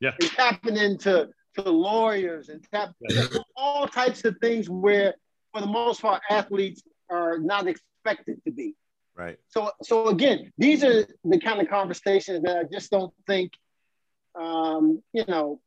[0.00, 0.12] Yeah.
[0.20, 3.26] And tapping into to lawyers and tap yeah.
[3.56, 5.14] all types of things where,
[5.52, 8.74] for the most part, athletes are not expected to be.
[9.14, 9.38] Right.
[9.48, 13.52] So, so again, these are the kind of conversations that I just don't think
[14.38, 15.60] um, you know,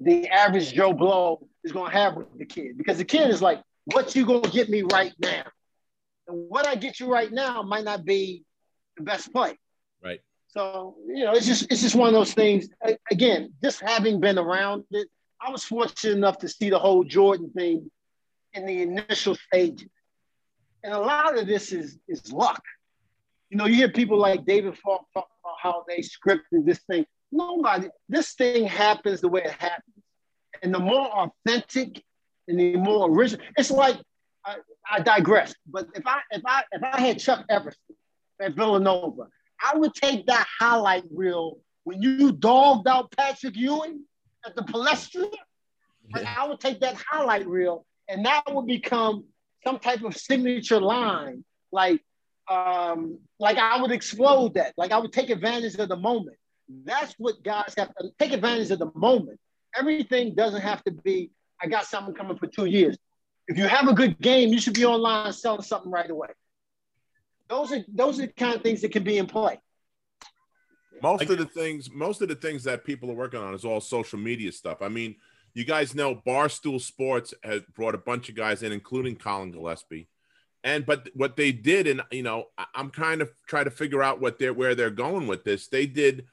[0.00, 3.40] the average Joe Blow is going to have with the kid because the kid is
[3.40, 5.44] like, what you going to get me right now?
[6.26, 8.44] And what I get you right now might not be
[8.96, 9.58] the best play.
[10.02, 10.20] Right.
[10.48, 12.68] So, you know, it's just, it's just one of those things.
[13.10, 15.08] Again, just having been around it,
[15.40, 17.90] I was fortunate enough to see the whole Jordan thing
[18.54, 19.88] in the initial stages.
[20.82, 22.62] And a lot of this is, is luck.
[23.50, 27.04] You know, you hear people like David Falk talk about how they scripted this thing.
[27.34, 29.96] Nobody, this thing happens the way it happens.
[30.62, 32.02] And the more authentic
[32.46, 33.96] and the more original, it's like
[34.44, 34.58] I,
[34.90, 35.54] I digress.
[35.66, 37.80] But if I if I if I had Chuck Everson
[38.40, 39.26] at Villanova,
[39.60, 44.04] I would take that highlight reel when you dogged out Patrick Ewing
[44.46, 45.28] at the Palestra.
[46.14, 46.34] Yeah.
[46.38, 49.24] I would take that highlight reel and that would become
[49.64, 51.44] some type of signature line.
[51.72, 52.00] Like,
[52.48, 54.74] um, like I would explode that.
[54.76, 56.36] Like I would take advantage of the moment.
[56.68, 59.38] That's what guys have to take advantage of the moment.
[59.76, 62.96] Everything doesn't have to be, I got something coming for two years.
[63.46, 66.28] If you have a good game, you should be online selling something right away.
[67.48, 69.60] Those are those are the kind of things that can be in play.
[71.02, 73.80] Most of the things, most of the things that people are working on is all
[73.80, 74.80] social media stuff.
[74.80, 75.16] I mean,
[75.52, 80.08] you guys know Barstool Sports has brought a bunch of guys in, including Collin Gillespie.
[80.62, 84.20] And but what they did, and you know, I'm kind of trying to figure out
[84.20, 85.68] what they're where they're going with this.
[85.68, 86.26] They did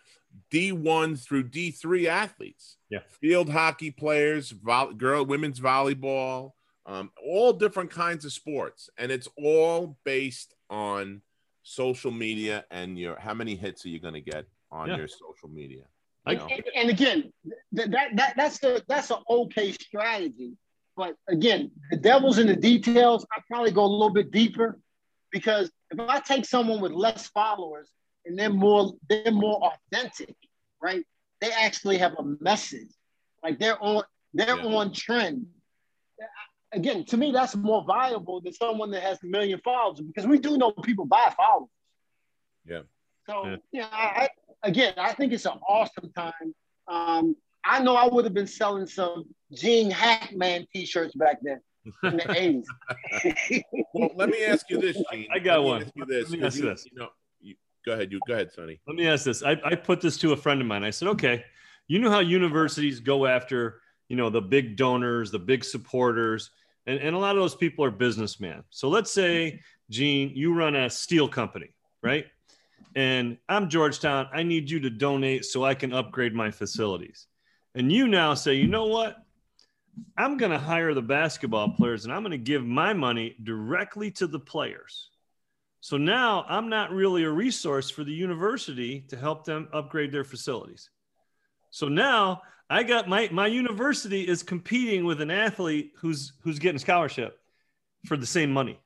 [0.52, 2.78] D1 through D3 athletes.
[2.90, 3.00] Yeah.
[3.08, 6.52] Field hockey players, vo- girl, women's volleyball,
[6.86, 8.90] um, all different kinds of sports.
[8.98, 11.22] And it's all based on
[11.64, 14.98] social media and your how many hits are you going to get on yeah.
[14.98, 15.84] your social media.
[16.28, 16.48] You know?
[16.48, 17.34] and, and, again,
[17.72, 20.54] that, that that's the that's an okay strategy.
[20.96, 23.26] But again, the devil's in the details.
[23.32, 24.80] I probably go a little bit deeper
[25.32, 27.90] because if I take someone with less followers
[28.26, 30.36] and they're more they're more authentic,
[30.82, 31.04] right?
[31.42, 32.92] they actually have a message.
[33.44, 34.04] Like they're on
[34.34, 34.64] they're Yeah.
[34.78, 35.48] on trend.
[36.74, 40.38] Again, to me, that's more viable than someone that has a million followers because we
[40.40, 41.70] do know people buy followers.
[42.66, 42.82] Yeah.
[43.28, 43.58] So Yeah.
[43.72, 44.30] yeah, I, I,
[44.70, 46.56] again, I think it's an awesome time.
[46.88, 51.60] Um, I know I would have been selling some Gene Hackman t-shirts back then
[52.04, 52.66] in the 80s.
[53.94, 55.28] Well, let me ask you this, Gene.
[55.32, 55.82] I got Let me one.
[55.84, 56.24] Ask you this.
[56.24, 56.86] Let me 'cause ask you this.
[56.86, 57.10] You know, you,
[57.86, 58.12] go ahead.
[58.12, 58.80] You go ahead, Sonny.
[58.88, 59.44] Let me ask this.
[59.44, 60.84] I, I put this to a friend of mine.
[60.84, 61.44] I said, okay,
[61.88, 66.52] you know how universities go after, you know, the big donors, the big supporters,
[66.88, 68.64] and, and a lot of those people are businessmen.
[68.70, 72.26] So let's say, Gene, you run a steel company, right?
[72.96, 74.28] And I'm Georgetown.
[74.34, 77.28] I need you to donate so I can upgrade my facilities.
[77.76, 79.18] And you now say, you know what?
[80.18, 84.12] I'm going to hire the basketball players and I'm going to give my money directly
[84.12, 85.10] to the players.
[85.82, 90.24] So now I'm not really a resource for the university to help them upgrade their
[90.24, 90.90] facilities.
[91.72, 96.78] So now I got my my university is competing with an athlete who's who's getting
[96.78, 97.40] scholarship
[98.06, 98.80] for the same money.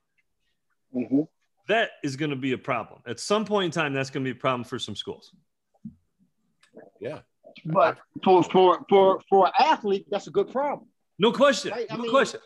[0.95, 1.27] Mhm.
[1.67, 3.01] That is going to be a problem.
[3.05, 5.33] At some point in time, that's going to be a problem for some schools.
[7.01, 7.19] Yeah.
[7.65, 10.87] But for for for for an athlete, that's a good problem.
[11.19, 11.71] No question.
[11.71, 12.39] Right, I no mean- question.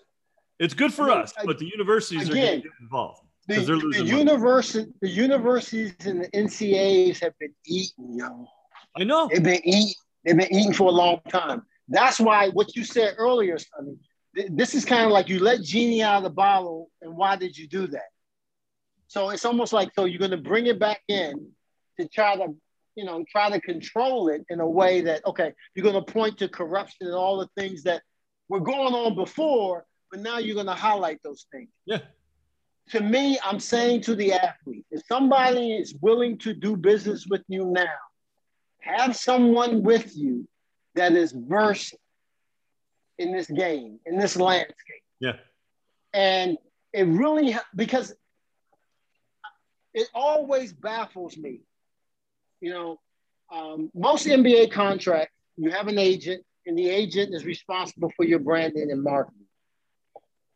[0.58, 4.04] It's good for No, us, but the universities are going again, to get involved The,
[4.04, 8.48] the university, the universities and the NCAs have been eating, yo.
[8.96, 9.28] I know.
[9.32, 9.94] They've been eating.
[10.24, 11.64] They've been eating for a long time.
[11.88, 13.96] That's why what you said earlier, Sonny.
[14.36, 17.36] th- This is kind of like you let genie out of the bottle, and why
[17.38, 18.10] did you do that?
[19.08, 21.52] So it's almost like so you're going to bring it back in
[22.00, 22.56] to try to,
[22.96, 26.38] you know, try to control it in a way that okay, you're going to point
[26.40, 28.04] to corruption and all the things that
[28.50, 32.00] were going on before, but now you're going to highlight those things Yeah.
[32.90, 37.44] To me, I'm saying to the athlete, if somebody is willing to do business with
[37.48, 37.86] you now,
[38.80, 40.48] have someone with you
[40.96, 41.96] that is versed
[43.18, 45.04] in this game, in this landscape.
[45.20, 45.36] Yeah.
[46.14, 46.58] And
[46.94, 48.14] it really, because
[49.94, 51.62] it always baffles me.
[52.62, 53.00] You know,
[53.52, 58.40] um, most NBA contracts, you have an agent, and the agent is responsible for your
[58.40, 59.46] branding and marketing.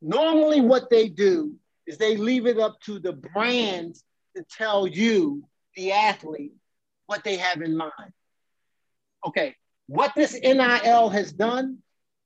[0.02, 1.56] Normally, what they do
[1.88, 4.04] is they leave it up to the brands
[4.36, 5.43] to tell you,
[5.76, 6.54] the athlete,
[7.08, 8.12] what they have in mind.
[9.26, 9.56] Okay,
[9.88, 11.78] what this NIL has done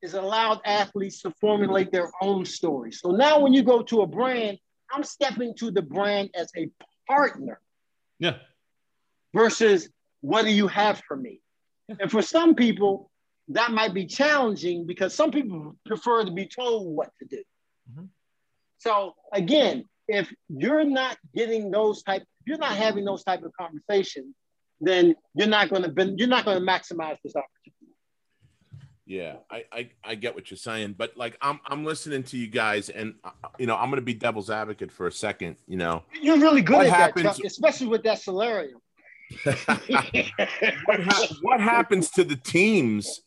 [0.02, 2.91] is allowed athletes to formulate their own story.
[2.91, 4.60] So now when you go to a brand,
[4.91, 6.70] I'm stepping to the brand as a
[7.08, 7.60] partner
[8.20, 8.38] Yeah.
[9.34, 9.89] versus
[10.22, 11.41] what do you have for me?
[12.00, 13.10] And for some people,
[13.50, 17.43] that might be challenging because some people prefer to be told what to do.
[17.91, 18.10] Mhm.
[18.78, 24.36] So again, if you're not getting those type, you're not having those type of conversations,
[24.80, 27.74] then you're not going to be you're not going to maximize this opportunity.
[29.06, 32.48] Yeah, I, I I get what you're saying, but like I'm I'm listening to you
[32.48, 35.56] guys, and uh, you know I'm going to be devil's advocate for a second.
[35.66, 38.80] You know, You're really good What at that, Chuck, especially with that solarium.
[39.44, 43.22] what, hap- what happens to the teams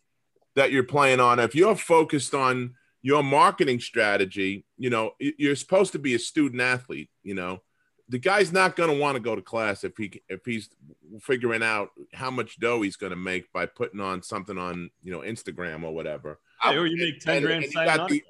[0.54, 5.92] that you're playing on if you're focused on your marketing strategy you know you're supposed
[5.92, 7.60] to be a student athlete you know
[8.08, 10.68] the guy's not going to want to go to class if he if he's
[11.20, 15.12] figuring out how much dough he's going to make by putting on something on you
[15.12, 18.02] know instagram or whatever Hey, or you make 10 And- grand and you signing the-
[18.02, 18.26] autographs.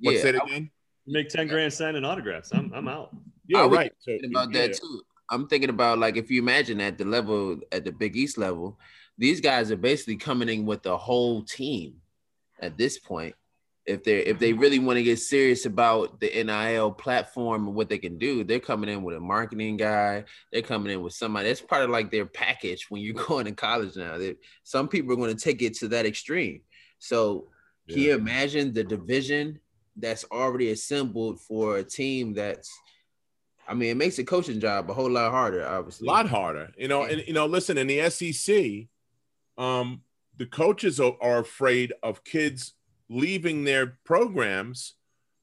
[0.00, 0.70] what's Yeah, that I- again
[1.04, 2.50] You make 10 grand signing autographs.
[2.54, 3.14] I'm, I'm out.
[3.46, 4.68] yeah I right so about yeah.
[4.68, 5.02] that too.
[5.30, 8.78] I'm thinking about like if you imagine at the level at the Big East level,
[9.18, 11.96] these guys are basically coming in with the whole team
[12.60, 13.34] at this point.
[13.88, 17.88] If they if they really want to get serious about the NIL platform and what
[17.88, 20.24] they can do, they're coming in with a marketing guy.
[20.52, 21.48] They're coming in with somebody.
[21.48, 24.18] That's part of like their package when you're going to college now.
[24.18, 26.60] They, some people are going to take it to that extreme.
[26.98, 27.48] So
[27.88, 29.58] can you imagine the division
[29.96, 32.70] that's already assembled for a team that's
[33.66, 36.08] I mean, it makes the coaching job a whole lot harder, obviously.
[36.08, 38.88] a lot harder you know and you know listen in the sec
[39.56, 40.02] um
[40.36, 42.74] the coaches are, are afraid of kids
[43.08, 44.94] leaving their programs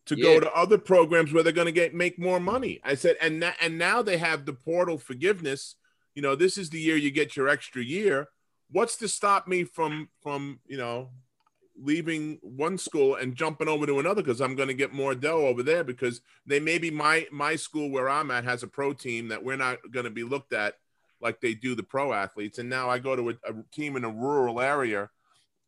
[0.05, 2.80] to go to other programs where they're going to get make more money.
[2.84, 5.76] I said and na- and now they have the portal forgiveness.
[6.13, 8.30] You know this is the year you get your extra year.
[8.70, 11.09] What's to stop me from from you know
[11.78, 14.22] leaving one school and jumping over to another?
[14.22, 17.89] Because I'm going to get more dough over there because they maybe my my school
[17.89, 20.76] where I'm at has a pro team that we're not going to be looked at
[21.20, 22.59] like they do the pro athletes.
[22.59, 25.09] And now I go to a, a team in a rural area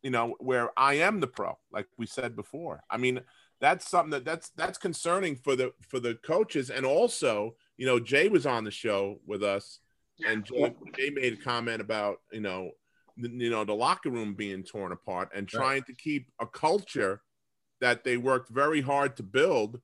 [0.02, 3.20] you know where I am the pro like we said before I mean
[3.60, 7.98] that's something that that's that's concerning for the for the coaches and also you know
[7.98, 9.80] Jay was on the show with us
[10.26, 12.70] and Jay, Jay made a comment about you know
[13.16, 15.86] you know the locker room being torn apart and trying right.
[15.86, 17.20] to keep a culture
[17.80, 19.80] that they worked very hard to build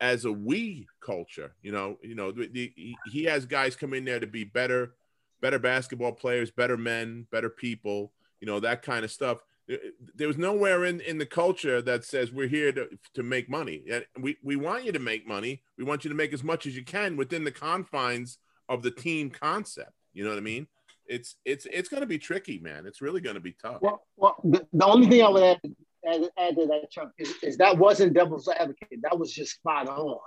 [0.00, 1.54] as a we culture.
[1.62, 2.72] You know, you know, the, the,
[3.06, 4.94] he has guys come in there to be better,
[5.40, 8.12] better basketball players, better men, better people.
[8.40, 9.38] You know, that kind of stuff.
[9.70, 9.76] Uh,
[10.14, 13.82] there was nowhere in, in the culture that says we're here to, to make money.
[14.18, 15.62] We, we want you to make money.
[15.76, 18.38] We want you to make as much as you can within the confines
[18.68, 19.92] of the team concept.
[20.12, 20.66] You know what I mean?
[21.08, 22.84] It's it's it's going to be tricky, man.
[22.84, 23.80] It's really going to be tough.
[23.80, 25.60] Well, well the, the only thing I would add
[26.06, 29.00] add, add to that, Chuck, is, is, that wasn't devil's advocate.
[29.02, 30.18] That was just spot on.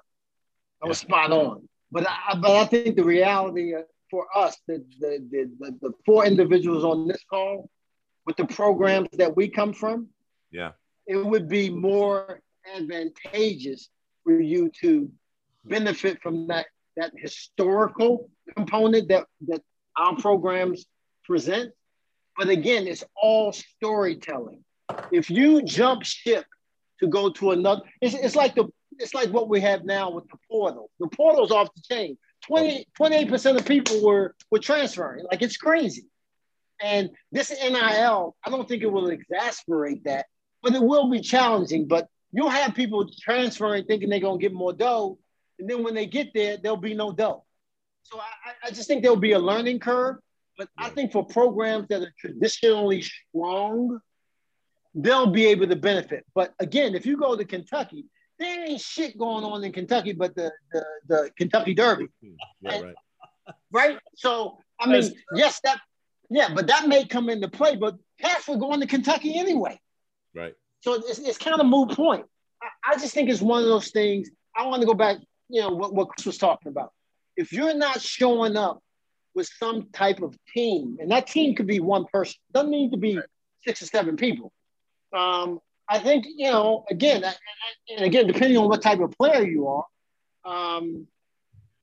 [0.82, 1.68] That was spot on.
[1.92, 3.82] But I, but I think the reality uh,
[4.12, 7.70] for us, the, the, the, the, four individuals on this call,
[8.26, 10.08] with the programs that we come from,
[10.52, 10.72] yeah,
[11.08, 12.42] it would be more
[12.76, 13.90] advantageous
[14.24, 15.12] for you to
[15.66, 16.68] benefit from that
[16.98, 19.62] that historical component that that
[19.98, 20.86] our programs
[21.24, 21.72] present.
[22.38, 24.64] But again, it's all storytelling.
[25.12, 26.46] If you jump ship
[27.02, 30.28] to go to another, it's, it's like the it's like what we have now with
[30.30, 30.90] the portal.
[31.00, 32.18] The portal's off the chain.
[32.48, 35.26] 20, 28% of people were were transferring.
[35.32, 36.09] Like it's crazy.
[36.82, 40.28] And this NIL, I don't think it will exasperate that,
[40.64, 41.88] but it will be challenging.
[41.88, 45.18] But you'll have people transferring thinking they're gonna get more dough.
[45.60, 47.44] And then when they get there, there'll be no dough.
[48.04, 50.18] So I, I just think there'll be a learning curve.
[50.58, 54.00] But I think for programs that are traditionally strong,
[54.94, 56.26] they'll be able to benefit.
[56.36, 58.06] But again, if you go to Kentucky,
[58.38, 62.08] there ain't shit going on in Kentucky but the the, the Kentucky Derby.
[62.22, 62.96] Yeah, right.
[63.72, 64.00] right.
[64.16, 65.80] So I mean, yes, that
[66.30, 67.76] yeah, but that may come into play.
[67.76, 69.80] But half were going to Kentucky anyway.
[70.36, 70.54] Right.
[70.82, 72.26] So it's, it's kind of moot point.
[72.62, 74.30] I, I just think it's one of those things.
[74.56, 75.18] I want to go back,
[75.50, 76.92] you know, what, what Chris was talking about.
[77.36, 78.82] If you're not showing up
[79.36, 82.98] with some type of team, and that team could be one person, doesn't need to
[82.98, 83.26] be right.
[83.66, 84.52] six or seven people.
[85.14, 87.24] Um, I think you know again,
[87.90, 89.86] and again, depending on what type of player you are,
[90.46, 91.08] um,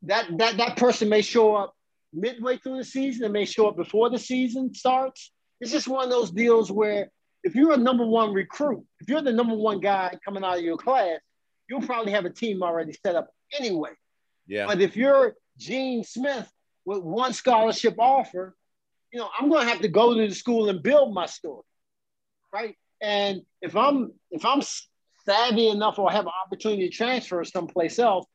[0.03, 1.76] that that that person may show up
[2.13, 5.33] midway through the season, and may show up before the season starts.
[5.61, 7.11] It's just one of those deals where
[7.43, 10.65] if you're a number one recruit, if you're the number one guy coming out of
[10.65, 11.21] your class,
[11.69, 13.29] you'll probably have a team already set up
[13.59, 13.91] anyway.
[14.47, 14.67] Yeah.
[14.67, 16.51] But if you're Gene Smith
[16.85, 18.57] with one scholarship offer,
[19.13, 21.63] you know, I'm going to have to go to the school and build my story,
[22.53, 22.77] right?
[23.01, 24.63] And if I'm if I'm
[25.25, 28.27] savvy enough or have an opportunity to transfer someplace else,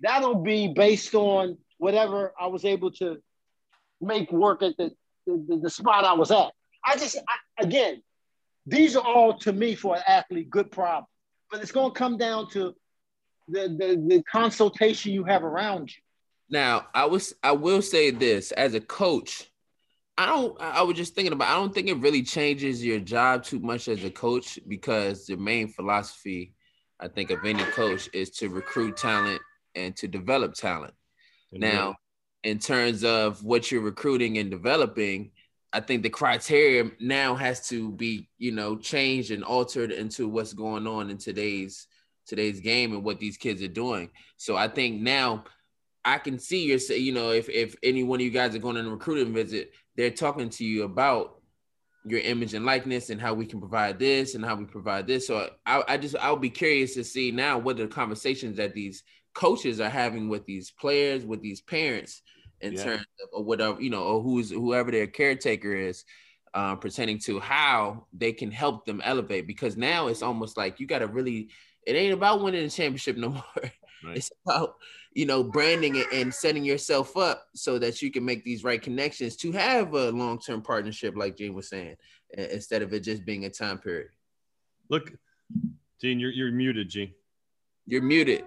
[0.00, 3.18] that'll be based on whatever I was able to
[4.00, 4.90] make work at the
[5.26, 6.50] the, the spot I was at.
[6.84, 8.02] I just I, again,
[8.66, 11.08] these are all to me for an athlete good problems,
[11.50, 12.74] but it's going to come down to
[13.48, 16.00] the, the the consultation you have around you.
[16.48, 19.50] Now, I was I will say this as a coach,
[20.16, 20.58] I don't.
[20.60, 21.50] I was just thinking about.
[21.50, 25.36] I don't think it really changes your job too much as a coach because the
[25.36, 26.54] main philosophy,
[26.98, 29.42] I think, of any coach is to recruit talent
[29.74, 30.94] and to develop talent.
[31.60, 31.96] Now,
[32.42, 35.32] in terms of what you're recruiting and developing,
[35.72, 40.52] I think the criteria now has to be, you know, changed and altered into what's
[40.52, 41.86] going on in today's
[42.26, 44.10] today's game and what these kids are doing.
[44.36, 45.44] So I think now
[46.04, 48.60] I can see you your, you know, if if any one of you guys are
[48.60, 51.40] going on a recruiting visit, they're talking to you about
[52.04, 55.26] your image and likeness and how we can provide this and how we provide this.
[55.26, 58.74] So I, I just I'll be curious to see now what are the conversations that
[58.74, 59.02] these
[59.34, 62.22] coaches are having with these players, with these parents,
[62.60, 62.84] in yeah.
[62.84, 66.04] terms of or whatever you know, or who's whoever their caretaker is,
[66.54, 69.46] uh, pertaining to how they can help them elevate.
[69.46, 71.50] Because now it's almost like you got to really.
[71.86, 73.44] It ain't about winning the championship no more.
[74.02, 74.16] Right.
[74.16, 74.76] It's about
[75.14, 78.82] you know, branding it and setting yourself up so that you can make these right
[78.82, 81.96] connections to have a long term partnership, like Gene was saying,
[82.36, 84.08] instead of it just being a time period.
[84.90, 85.12] Look,
[86.00, 87.12] Gene, you're, you're muted, Gene.
[87.86, 88.44] You're muted.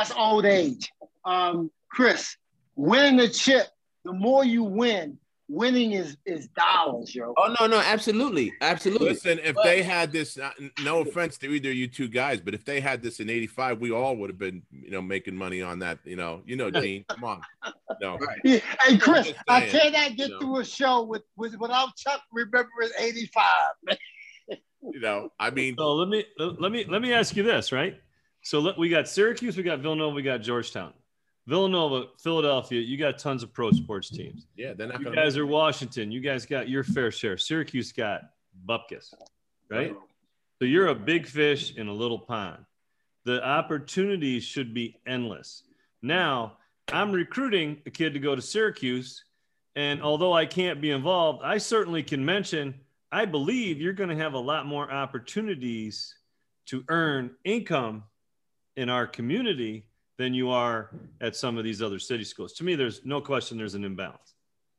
[0.00, 0.90] That's old age.
[1.26, 2.34] Um, Chris,
[2.74, 3.66] winning the chip,
[4.06, 7.34] the more you win, winning is is dollars, yo.
[7.36, 9.10] Oh no, no, absolutely, absolutely.
[9.10, 12.54] Listen, if but, they had this, uh, no offense to either you two guys, but
[12.54, 15.60] if they had this in '85, we all would have been, you know, making money
[15.60, 15.98] on that.
[16.04, 17.42] You know, you know, Gene, come on,
[18.00, 18.16] no.
[18.26, 18.62] Right.
[18.80, 20.38] Hey, Chris, I cannot get you know.
[20.40, 23.44] through a show with, with without Chuck remembering '85.
[24.94, 28.00] you know, I mean, so let me let me let me ask you this, right?
[28.42, 30.92] So let, we got Syracuse, we got Villanova, we got Georgetown.
[31.46, 34.46] Villanova, Philadelphia, you got tons of pro sports teams.
[34.56, 36.12] Yeah, they're not you guys are Washington.
[36.12, 37.36] You guys got your fair share.
[37.36, 38.22] Syracuse got
[38.66, 39.14] Bupkis,
[39.68, 39.96] right?
[40.58, 42.64] So you're a big fish in a little pond.
[43.24, 45.64] The opportunities should be endless.
[46.02, 46.58] Now,
[46.92, 49.24] I'm recruiting a kid to go to Syracuse,
[49.76, 52.74] And although I can't be involved, I certainly can mention
[53.12, 56.14] I believe you're going to have a lot more opportunities
[56.66, 58.04] to earn income
[58.76, 59.86] in our community
[60.18, 60.90] than you are
[61.20, 62.52] at some of these other city schools.
[62.54, 64.34] To me, there's no question there's an imbalance.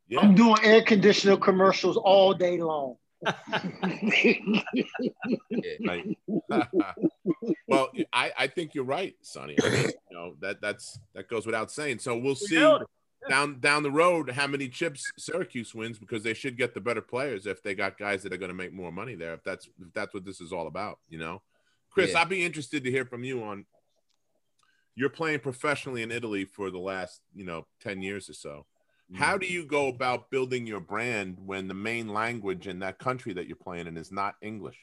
[0.07, 0.19] Yeah.
[0.19, 2.97] I'm doing air conditioner commercials all day long.
[7.67, 9.55] well, I, I think you're right, Sonny.
[9.63, 11.99] I mean, you know that that's that goes without saying.
[11.99, 12.59] So we'll see
[13.29, 17.01] down down the road how many chips Syracuse wins because they should get the better
[17.01, 19.33] players if they got guys that are going to make more money there.
[19.33, 21.41] If that's if that's what this is all about, you know.
[21.91, 22.21] Chris, yeah.
[22.21, 23.65] I'd be interested to hear from you on.
[24.95, 28.65] You're playing professionally in Italy for the last, you know, ten years or so.
[29.11, 29.23] Mm-hmm.
[29.23, 33.33] How do you go about building your brand when the main language in that country
[33.33, 34.77] that you're playing in is not English?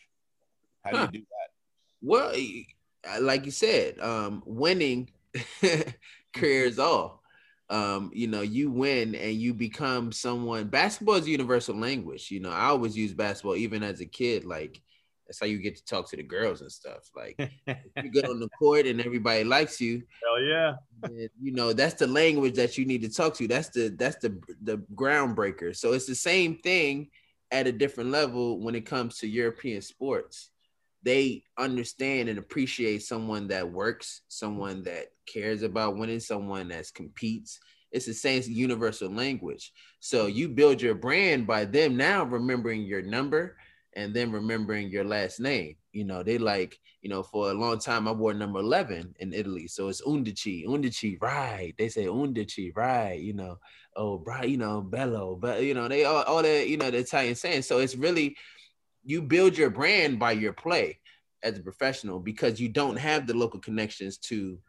[0.85, 1.09] How do huh.
[1.13, 1.51] you do that?
[2.01, 2.33] Well,
[3.21, 5.11] like you said, um, winning
[6.33, 7.19] careers all
[7.71, 10.69] um, you know, you win and you become someone.
[10.69, 12.31] Basketball is a universal language.
[12.31, 14.45] You know, I always use basketball even as a kid.
[14.45, 14.81] Like
[15.29, 17.11] that's how you get to talk to the girls and stuff.
[17.15, 20.03] Like you get on the court and everybody likes you.
[20.25, 20.75] Hell yeah.
[21.05, 23.47] And, you know, that's the language that you need to talk to.
[23.47, 25.77] That's the that's the the groundbreaker.
[25.77, 27.11] So it's the same thing
[27.51, 30.51] at a different level when it comes to European sports
[31.03, 37.61] they understand and appreciate someone that works, someone that cares about winning, someone that competes.
[37.93, 39.73] It's the same universal language.
[40.01, 43.57] So you build your brand by them now remembering your number
[43.99, 45.75] and then remembering your last name.
[45.93, 49.33] You know, they like, you know, for a long time I wore number 11 in
[49.33, 49.67] Italy.
[49.67, 51.75] So it's Undici, Undici, right.
[51.77, 53.19] They say Undici, right.
[53.19, 53.59] You know,
[53.97, 56.99] oh, right, you know, Bello, but you know, they all, all that, you know, the
[56.99, 57.63] Italian saying.
[57.63, 58.37] So it's really
[59.05, 61.01] you build your brand by your play
[61.43, 64.61] as a professional because you don't have the local connections to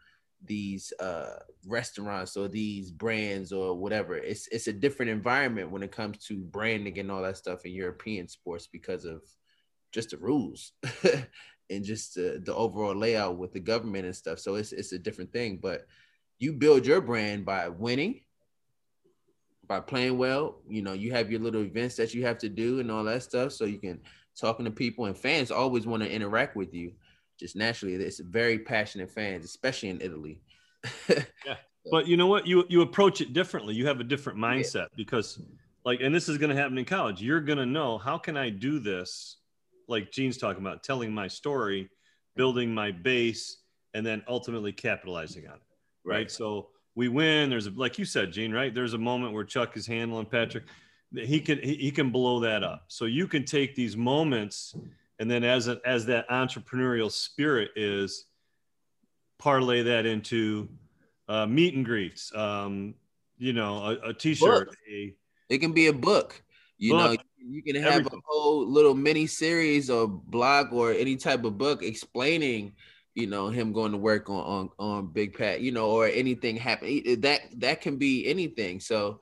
[0.46, 4.16] these uh, restaurants or these brands or whatever.
[4.16, 7.74] It's it's a different environment when it comes to branding and all that stuff in
[7.74, 9.22] European sports because of
[9.92, 10.74] just the rules
[11.70, 14.40] and just the, the overall layout with the government and stuff.
[14.40, 15.60] So it's it's a different thing.
[15.62, 15.86] But
[16.40, 18.22] you build your brand by winning,
[19.68, 20.62] by playing well.
[20.70, 23.24] You know, you have your little events that you have to do and all that
[23.24, 24.00] stuff, so you can
[24.40, 26.94] talking to people, and fans always want to interact with you.
[27.40, 30.42] Just naturally, it's very passionate fans, especially in Italy.
[31.10, 31.56] yeah.
[31.90, 32.46] But you know what?
[32.46, 33.74] You you approach it differently.
[33.74, 34.96] You have a different mindset yeah.
[34.98, 35.42] because,
[35.86, 37.22] like, and this is going to happen in college.
[37.22, 39.38] You're going to know how can I do this,
[39.88, 41.90] like Gene's talking about, telling my story,
[42.36, 43.58] building my base,
[43.94, 45.62] and then ultimately capitalizing on it.
[46.04, 46.16] Right.
[46.16, 46.32] right?
[46.32, 47.50] So we win.
[47.50, 48.52] There's a, like you said, Gene.
[48.52, 48.74] Right.
[48.74, 50.66] There's a moment where Chuck is handling Patrick
[51.16, 52.86] he can he can blow that up.
[52.88, 54.76] So you can take these moments
[55.20, 58.26] and then as a, as that entrepreneurial spirit is
[59.38, 60.70] parlay that into
[61.28, 62.34] uh, meet and greets.
[62.36, 62.95] Um,
[63.38, 64.76] you know, a a t-shirt.
[64.91, 65.13] A,
[65.49, 66.41] it can be a book.
[66.78, 68.20] You book, know, you can have everything.
[68.20, 72.74] a whole little mini series or blog or any type of book explaining
[73.15, 76.55] you know him going to work on on, on big pat you know or anything
[76.55, 79.20] happen that that can be anything so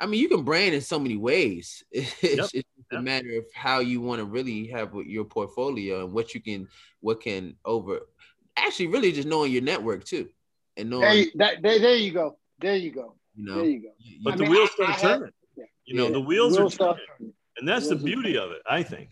[0.00, 1.82] I mean, you can brand in so many ways.
[1.92, 2.48] It's, yep.
[2.54, 2.68] it's.
[2.92, 6.68] A matter of how you want to really have your portfolio and what you can,
[7.00, 8.00] what can over.
[8.56, 10.28] Actually, really just knowing your network too,
[10.76, 13.82] and knowing there, that, there, there you go, there you go, you know, there you
[13.82, 13.88] go.
[14.22, 15.32] But I the mean, wheels start turning.
[15.56, 15.64] Yeah.
[15.84, 16.12] You know, yeah.
[16.12, 17.06] the wheels, the are turning.
[17.18, 17.34] turning.
[17.58, 19.10] and that's the, the beauty of it, I think.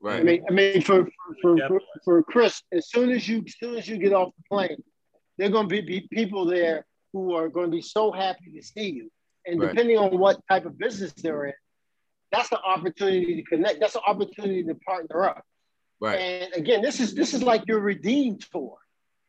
[0.00, 0.20] Right.
[0.20, 1.08] I mean, I mean, for
[1.42, 4.44] for, for, for Chris, as soon as you as soon as you get off the
[4.48, 4.82] plane,
[5.38, 8.52] there are going to be, be people there who are going to be so happy
[8.54, 9.10] to see you
[9.46, 9.68] and right.
[9.68, 11.54] depending on what type of business they're in,
[12.32, 13.80] that's the opportunity to connect.
[13.80, 15.44] That's an opportunity to partner up.
[16.00, 16.16] Right.
[16.16, 18.76] And again, this is this is like your redeem tour,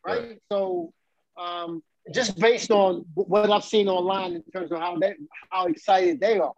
[0.06, 0.22] right?
[0.22, 0.42] right.
[0.52, 0.94] So
[1.38, 1.82] um,
[2.14, 5.16] just based on what I've seen online in terms of how they
[5.50, 6.54] how excited they are.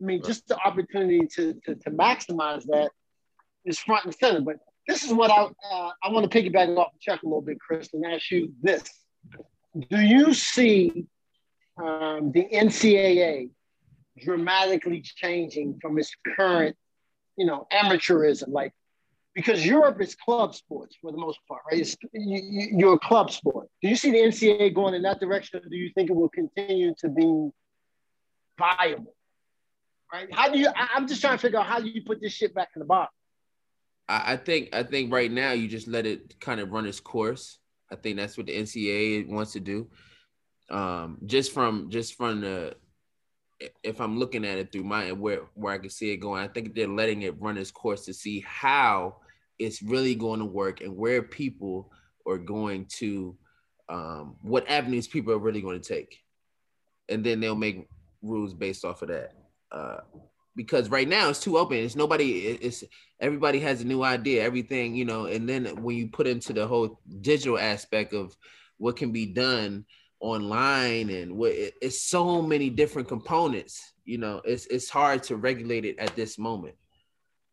[0.00, 0.26] I mean, right.
[0.26, 2.90] just the opportunity to, to, to maximize that
[3.64, 4.40] is front and center.
[4.40, 4.56] But
[4.88, 7.58] this is what I uh, I want to piggyback off the check a little bit,
[7.60, 8.84] Chris, and ask you this:
[9.90, 11.06] Do you see
[11.76, 13.50] um, the NCAA
[14.18, 16.76] dramatically changing from its current,
[17.36, 18.48] you know, amateurism.
[18.48, 18.72] Like,
[19.34, 21.80] because Europe is club sports for the most part, right?
[21.80, 23.68] It's, you, are a club sport.
[23.80, 26.94] Do you see the NCAA going in that direction, do you think it will continue
[26.98, 27.50] to be
[28.58, 29.14] viable?
[30.12, 30.28] Right?
[30.30, 30.68] How do you?
[30.68, 32.80] I, I'm just trying to figure out how do you put this shit back in
[32.80, 33.14] the box.
[34.06, 37.00] I, I think I think right now you just let it kind of run its
[37.00, 37.58] course.
[37.90, 39.88] I think that's what the NCAA wants to do
[40.72, 42.74] um, just from just from the
[43.82, 46.48] if I'm looking at it through my where where I can see it going, I
[46.48, 49.16] think they're letting it run its course to see how
[49.58, 51.92] it's really going to work and where people
[52.26, 53.36] are going to
[53.88, 56.18] um, what avenues people are really going to take,
[57.08, 57.88] and then they'll make
[58.22, 59.32] rules based off of that.
[59.70, 60.00] Uh,
[60.54, 61.78] because right now it's too open.
[61.78, 62.46] It's nobody.
[62.46, 62.84] It's
[63.20, 64.44] everybody has a new idea.
[64.44, 68.36] Everything you know, and then when you put into the whole digital aspect of
[68.78, 69.84] what can be done
[70.22, 73.92] online and what it's so many different components.
[74.04, 76.76] You know, it's it's hard to regulate it at this moment.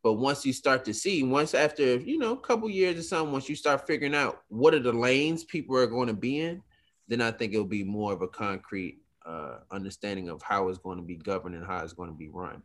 [0.01, 3.33] But once you start to see, once after you know a couple years or something,
[3.33, 6.61] once you start figuring out what are the lanes people are going to be in,
[7.07, 10.97] then I think it'll be more of a concrete uh, understanding of how it's going
[10.97, 12.61] to be governed and how it's going to be run.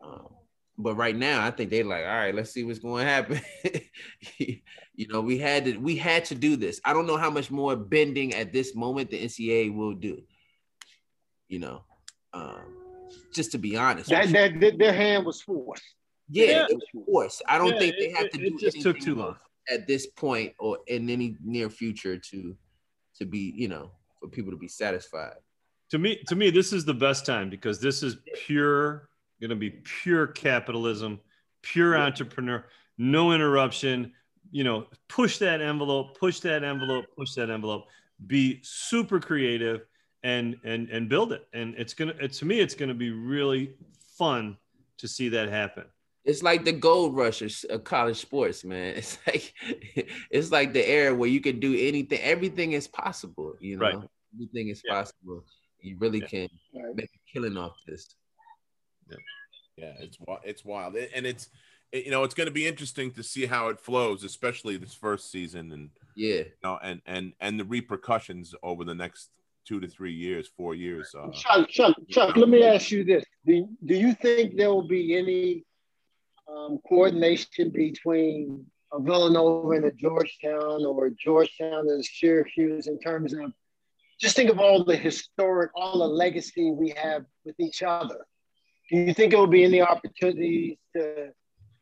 [0.00, 0.28] Um,
[0.82, 3.40] but right now, I think they're like, all right, let's see what's going to happen.
[4.94, 6.80] you know, we had to we had to do this.
[6.84, 10.22] I don't know how much more bending at this moment the NCAA will do.
[11.48, 11.82] You know,
[12.32, 12.76] um,
[13.34, 15.82] just to be honest, that, that, their hand was forced.
[16.28, 16.76] Yeah, yeah.
[16.76, 17.42] of course.
[17.48, 18.44] I don't yeah, think they have it, to do.
[18.46, 19.36] It just took too long
[19.68, 22.56] at this point or in any near future to
[23.16, 25.34] to be, you know, for people to be satisfied.
[25.90, 28.16] To me, to me, this is the best time because this is
[28.46, 29.08] pure,
[29.40, 31.20] going to be pure capitalism,
[31.62, 32.04] pure yeah.
[32.04, 32.64] entrepreneur,
[32.98, 34.12] no interruption.
[34.52, 37.84] You know, push that envelope, push that envelope, push that envelope.
[38.26, 39.82] Be super creative
[40.22, 41.46] and and and build it.
[41.52, 43.74] And it's gonna, it, to me, it's going to be really
[44.18, 44.56] fun
[44.98, 45.84] to see that happen
[46.24, 48.94] it's like the gold rush of college sports, man.
[48.96, 49.54] It's like
[50.30, 53.84] it's like the era where you can do anything, everything is possible, you know.
[53.84, 54.08] Right.
[54.34, 54.94] Everything is yeah.
[54.94, 55.44] possible.
[55.80, 56.26] You really yeah.
[56.26, 56.48] can
[56.94, 58.14] make a killing off this.
[59.10, 61.48] Yeah, yeah, it's it's wild, and it's
[61.92, 65.30] you know it's going to be interesting to see how it flows, especially this first
[65.30, 69.30] season, and yeah, you know, and and and the repercussions over the next
[69.66, 71.14] two to three years, four years.
[71.14, 74.88] Uh, Chuck, Chuck, Chuck, let me ask you this: Do do you think there will
[74.88, 75.64] be any
[76.48, 83.52] um, coordination between a Villanova and a Georgetown or Georgetown and Syracuse in terms of
[84.20, 88.26] just think of all the historic, all the legacy we have with each other.
[88.90, 91.30] Do you think it will be any opportunities to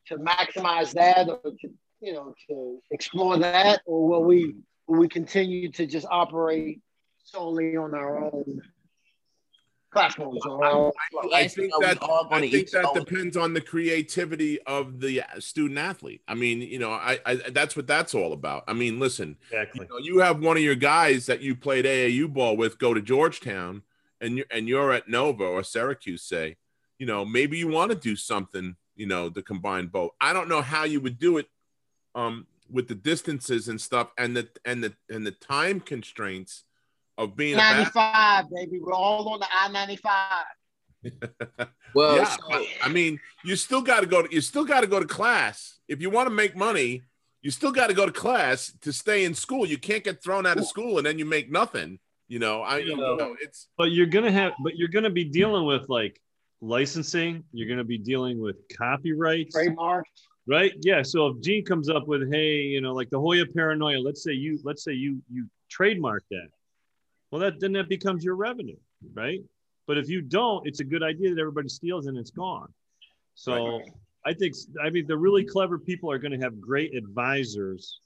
[0.09, 1.69] to maximize that or to
[2.01, 4.57] you know to explore that, or will we
[4.87, 6.81] will we continue to just operate
[7.25, 8.61] solely on our own
[9.93, 10.91] platforms I,
[11.33, 11.99] I, think that,
[12.31, 16.21] I think that depends on the creativity of the student athlete.
[16.29, 18.65] I mean, you know, I, I that's what that's all about.
[18.69, 19.87] I mean, listen, exactly.
[19.87, 22.93] you, know, you have one of your guys that you played AAU ball with go
[22.93, 23.83] to Georgetown,
[24.21, 26.57] and you and you're at Nova or Syracuse, say,
[26.99, 30.13] you know, maybe you want to do something, you know, to combine both.
[30.21, 31.47] I don't know how you would do it,
[32.15, 36.65] um, with the distances and stuff, and the and the and the time constraints
[37.17, 38.79] of being 95, baby.
[38.81, 40.13] We're all on the I 95.
[41.95, 44.87] well, yeah, so, I mean, you still got to go to you still got to
[44.87, 47.03] go to class if you want to make money.
[47.41, 49.65] You still got to go to class to stay in school.
[49.65, 52.01] You can't get thrown out of school and then you make nothing.
[52.27, 53.69] You know, I you know, it's.
[53.79, 56.21] But you're gonna have, but you're gonna be dealing with like
[56.61, 57.45] licensing.
[57.53, 60.11] You're gonna be dealing with copyrights, trademarks
[60.47, 60.73] right?
[60.81, 61.03] Yeah.
[61.03, 64.33] So if Gene comes up with, hey, you know, like the Hoya paranoia, let's say
[64.33, 66.49] you, let's say you, you trademark that
[67.31, 68.77] well, that then that becomes your revenue,
[69.15, 69.41] right?
[69.87, 72.73] But if you don't, it's a good idea that everybody steals and it's gone.
[73.35, 73.91] So right.
[74.25, 78.01] I think I mean the really clever people are going to have great advisors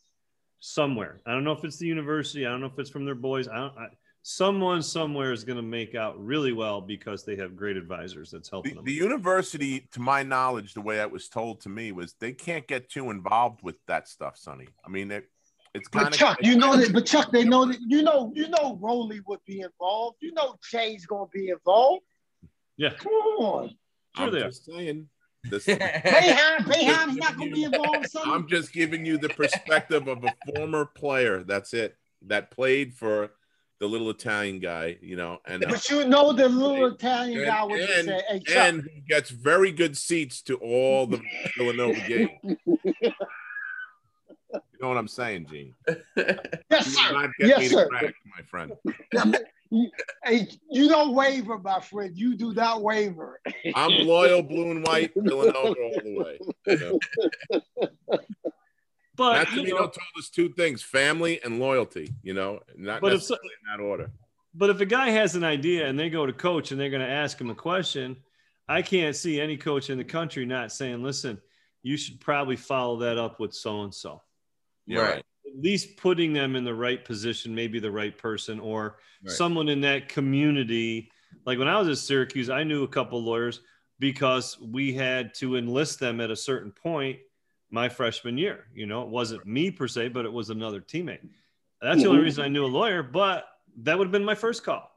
[0.60, 1.20] somewhere.
[1.26, 2.46] I don't know if it's the university.
[2.46, 3.48] I don't know if it's from their boys.
[3.48, 3.78] I don't.
[3.78, 3.86] I,
[4.22, 8.48] someone somewhere is going to make out really well because they have great advisors that's
[8.48, 8.84] helping the, them.
[8.84, 12.66] The university, to my knowledge, the way it was told to me was they can't
[12.66, 14.68] get too involved with that stuff, Sonny.
[14.86, 15.22] I mean, they,
[15.74, 16.92] it's kind but Chuck, you know that.
[16.92, 17.78] But Chuck, they know that.
[17.80, 20.18] You know, you know, Rollie would be involved.
[20.20, 22.04] You know, Jay's gonna be involved.
[22.76, 22.90] Yeah.
[22.90, 23.68] Come on.
[24.16, 25.08] Sure, I'm just saying.
[25.50, 28.06] This, Boeheim, Boeheim's not gonna be involved.
[28.24, 31.42] I'm just giving you the perspective of a former player.
[31.42, 31.96] That's it.
[32.28, 33.32] That played for
[33.82, 37.38] the little Italian guy, you know, and uh, but you know the little and, Italian
[37.38, 41.20] and, guy would and, say, hey, and gets very good seats to all the
[41.58, 42.38] Villanova games.
[42.44, 43.12] You
[44.80, 45.74] know what I'm saying, Gene?
[46.16, 47.32] yes, sir.
[47.40, 47.88] yes, sir.
[47.88, 48.72] Crack, my friend.
[50.24, 52.16] hey, you don't waver, my friend.
[52.16, 53.40] You do not waver.
[53.74, 56.38] I'm loyal, blue and white, Villanova all the way.
[56.68, 57.00] You
[57.50, 58.18] know?
[59.22, 62.12] But Matt know, told us two things: family and loyalty.
[62.22, 64.10] You know, not but necessarily if, in that order.
[64.54, 67.06] But if a guy has an idea and they go to coach and they're going
[67.06, 68.16] to ask him a question,
[68.68, 71.40] I can't see any coach in the country not saying, "Listen,
[71.82, 74.22] you should probably follow that up with so and so."
[74.88, 75.18] Right.
[75.18, 79.32] At least putting them in the right position, maybe the right person or right.
[79.32, 81.10] someone in that community.
[81.46, 83.60] Like when I was at Syracuse, I knew a couple lawyers
[83.98, 87.18] because we had to enlist them at a certain point
[87.72, 88.66] my freshman year.
[88.74, 91.26] You know, it wasn't me per se, but it was another teammate.
[91.80, 93.46] That's the only reason I knew a lawyer, but
[93.78, 94.94] that would have been my first call.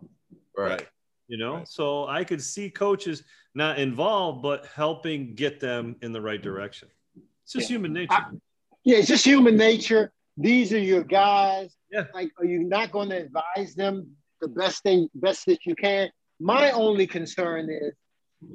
[0.56, 0.86] Right.
[1.28, 1.68] You know, Right.
[1.68, 3.24] so I could see coaches
[3.56, 6.90] not involved, but helping get them in the right direction.
[7.44, 7.76] It's just Yeah.
[7.78, 8.14] human nature.
[8.14, 8.32] I-
[8.84, 10.12] Yeah, it's just human nature.
[10.38, 11.76] These are your guys.
[11.90, 12.06] Yeah.
[12.14, 16.12] Like, are you not going to advise them the best thing, best that you can?
[16.40, 17.94] My only concern is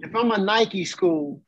[0.02, 1.42] if I'm a Nike school,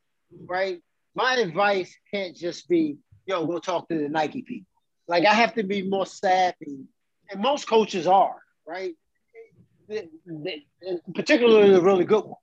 [0.47, 0.83] right?
[1.15, 2.97] My advice can't just be,
[3.27, 4.67] yo, go talk to the Nike people.
[5.09, 6.87] Like, I have to be more savvy,
[7.31, 8.95] and most coaches are, right?
[11.15, 12.37] Particularly the really good ones.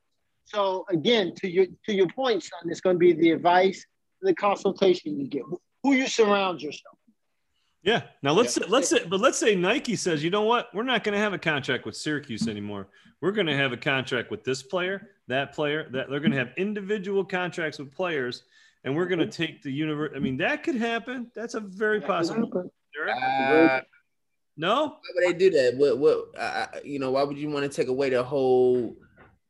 [0.46, 3.86] So again, to your to your point, son, it's going to be the advice,
[4.22, 5.44] the consultation you get.
[5.84, 6.99] Who you surround yourself.
[7.84, 8.04] Yeah.
[8.22, 8.64] Now let's Yeah.
[8.66, 11.20] say, let's say, but let's say Nike says, you know what, we're not going to
[11.20, 12.88] have a contract with Syracuse anymore.
[13.22, 16.38] We're going to have a contract with this player, that player, that they're going to
[16.38, 18.44] have individual contracts with players,
[18.84, 20.12] and we're going to take the universe.
[20.16, 21.32] I mean, that could happen.
[21.36, 22.52] That's a very possible.
[23.10, 23.82] Uh,
[24.58, 24.88] No.
[24.88, 25.76] why would they do that?
[25.78, 26.00] What?
[26.00, 26.38] What?
[26.38, 28.96] Uh, you know, why would you want to take away the whole,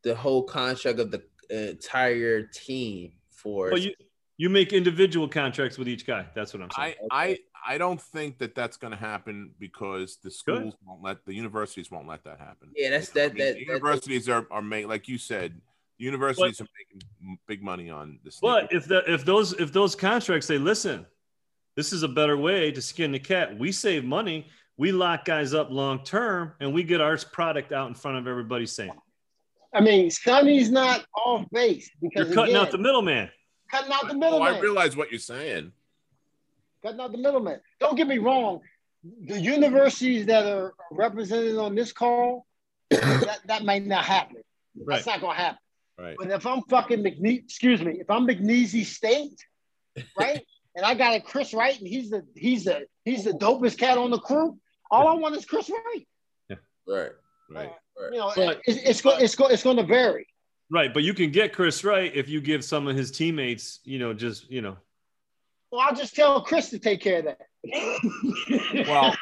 [0.03, 3.69] the whole contract of the entire team for?
[3.69, 3.93] Well, you
[4.38, 6.25] you make individual contracts with each guy.
[6.34, 6.95] That's what I'm saying.
[7.11, 7.38] I, I
[7.68, 11.91] I don't think that that's going to happen because the schools won't let the universities
[11.91, 12.72] won't let that happen.
[12.76, 15.60] Yeah, that's- that- I mean, that- that- universities are are made like you said.
[15.97, 18.39] The universities are making big money on this.
[18.39, 21.05] But if the if those if those contracts say, listen,
[21.76, 23.57] this is a better way to skin the cat.
[23.57, 24.47] We save money.
[24.78, 28.28] We lock guys up long term, and we get our product out in front of
[28.28, 28.93] everybody saying,
[29.74, 33.30] I mean, Sonny's not off base because "You're cutting again, out the middleman."
[33.70, 34.55] cutting out the oh, middleman.
[34.55, 35.72] I realize what you're saying.
[36.84, 37.59] Cutting out the middleman.
[37.80, 38.61] Don't get me wrong.
[39.25, 42.45] The universities that are represented on this call,
[42.89, 44.38] that, that might not happen.
[44.77, 44.95] Right.
[44.95, 45.59] That's not gonna happen.
[45.97, 46.15] Right.
[46.17, 49.38] But if I'm fucking McNe- excuse me, if I'm McNeesy State,
[50.17, 50.41] right,
[50.75, 53.97] and I got a Chris Wright, and he's the he's the he's the dopest cat
[53.97, 54.57] on the crew.
[54.91, 56.07] All I want is Chris Wright.
[56.88, 57.71] right, uh, Right.
[58.11, 60.25] You know, But- it's it's go, it's go, it's going to vary.
[60.71, 63.97] Right, but you can get Chris Wright if you give some of his teammates, you
[63.99, 64.77] know, just you know,
[65.72, 67.39] Well, I'll just tell Chris to take care of that.
[68.88, 69.15] Well,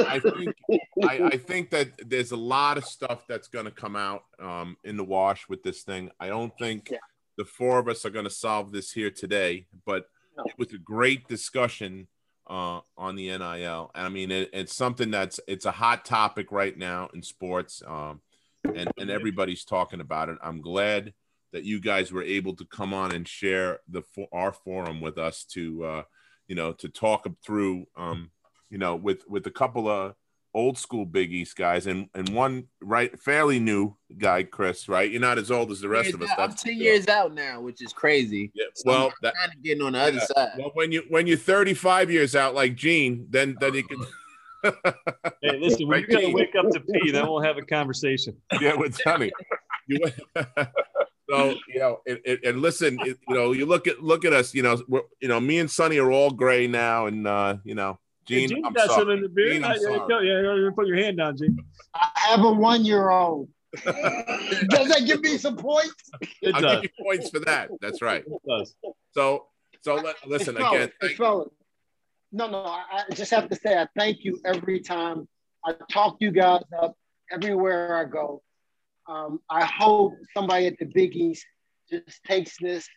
[0.00, 0.54] I think
[1.02, 4.76] I, I think that there's a lot of stuff that's going to come out um,
[4.84, 6.10] in the wash with this thing.
[6.20, 6.98] I don't think Yeah.
[7.38, 10.44] the four of us are going to solve this here today, but No.
[10.46, 12.08] it was a great discussion
[12.50, 13.90] uh, on the NIL.
[13.94, 18.20] I mean, it, it's something that's it's a hot topic right now in sports, um,
[18.64, 20.38] and and everybody's talking about it.
[20.42, 21.14] I'm glad
[21.54, 25.16] that you guys were able to come on and share the fo- our forum with
[25.16, 26.02] us to uh,
[26.48, 28.30] you know to talk through um,
[28.70, 30.14] you know with with a couple of
[30.52, 34.88] old school Big East guys and and one right fairly new guy, Chris.
[34.88, 36.30] Right, you're not as old as the rest Years of us.
[36.30, 38.50] out- I'm ten years out now, which is crazy.
[38.52, 40.50] Yeah, So well, I'm that, kind of getting on the other side.
[40.58, 43.98] well, when you when you're 35 years out like Gene, then then you can.
[45.42, 47.62] hey, listen, when Right, you got to wake up to pee, then we'll have a
[47.62, 48.36] conversation.
[48.60, 49.30] yeah, with Tommy.
[49.86, 49.98] You,
[51.28, 54.32] so you know, it, it, and listen, it, you know, you look at look at
[54.32, 54.54] us.
[54.54, 57.74] You know, we're, you know, me and Sonny are all gray now, and uh, you
[57.74, 57.98] know,
[58.28, 59.14] Hey, Gene, Gene I'm got some sorry.
[59.16, 59.52] in the beer.
[59.54, 60.28] Gene, I'm Yeah, yeah, sorry.
[60.28, 61.58] yeah, yeah, put your hand down, Gene.
[61.94, 63.48] I have a one year old.
[63.84, 65.94] Does that give me some points?
[66.42, 66.80] It I'll does.
[66.82, 67.70] give you points for that.
[67.80, 68.24] That's right.
[68.26, 68.74] It does.
[69.12, 69.46] So,
[69.82, 70.82] so let, listen It's again.
[70.82, 71.48] it's thank- fellas.
[72.32, 75.28] No, no, I, I just have to say I thank you every time
[75.64, 76.96] I talk you guys up
[77.30, 78.42] everywhere I go.
[79.08, 81.44] Um, I hope somebody at the Big East
[81.90, 82.88] just takes this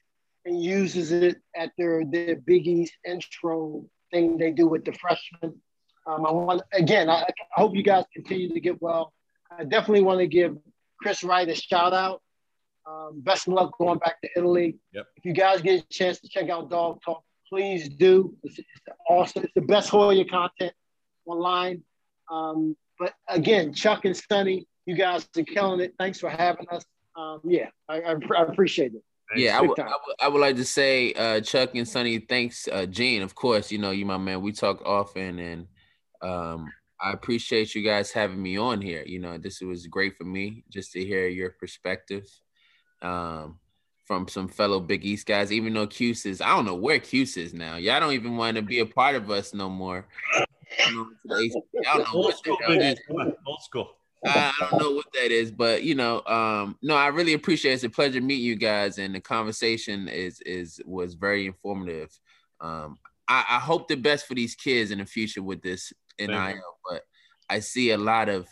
[0.45, 5.61] and uses it at their their Big East intro thing they do with the freshmen.
[6.05, 7.09] Um, I want again.
[7.09, 9.13] I, I hope you guys continue to get well.
[9.51, 10.57] I definitely want to give
[11.01, 12.21] Chris Wright a shout out.
[12.85, 14.77] Um, best of luck going back to Italy.
[14.93, 15.05] Yep.
[15.17, 18.33] If you guys get a chance to check out Dog Talk, please do.
[18.43, 19.43] It's, it's awesome.
[19.43, 20.73] It's the best Hoya content
[21.25, 21.83] online.
[22.31, 25.93] Um, but again, Chuck and Sonny, you guys are killing it.
[25.99, 26.83] Thanks for having us.
[27.15, 29.03] Um, yeah, I, I, I appreciate it.
[29.35, 29.77] Yeah, I would.
[29.77, 33.21] I would I would like to say, uh, Chuck and Sonny, thanks, uh, Gene.
[33.21, 34.41] Of course, you know you my man.
[34.41, 35.67] We talk often, and
[36.21, 36.71] um,
[37.01, 39.03] I appreciate you guys having me on here.
[39.05, 42.25] You know, this was great for me just to hear your perspective
[43.01, 43.59] um,
[44.05, 45.51] from some fellow Big East guys.
[45.51, 47.75] Even though Cuse is, I don't know where Cuse is now.
[47.75, 50.07] Y'all don't even want to be a part of us no more.
[50.35, 50.45] I
[50.85, 51.87] don't know, to the ACC.
[51.87, 53.01] I don't know Old school, hell that baby.
[53.07, 53.97] Come on, old school.
[54.25, 57.71] I, I don't know what that is, but you know, um, no, I really appreciate
[57.71, 57.75] it.
[57.75, 62.17] It's a pleasure meeting you guys, and the conversation is is was very informative.
[62.59, 62.97] Um,
[63.27, 67.03] I, I hope the best for these kids in the future with this NIL, but
[67.49, 68.47] I see a lot of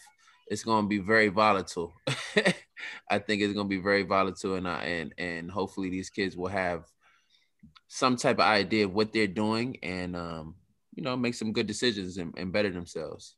[0.48, 1.94] it's going to be very volatile.
[3.10, 6.38] I think it's going to be very volatile, and I, and and hopefully these kids
[6.38, 6.86] will have
[7.88, 10.56] some type of idea of what they're doing, and um,
[10.94, 13.36] you know, make some good decisions and, and better themselves.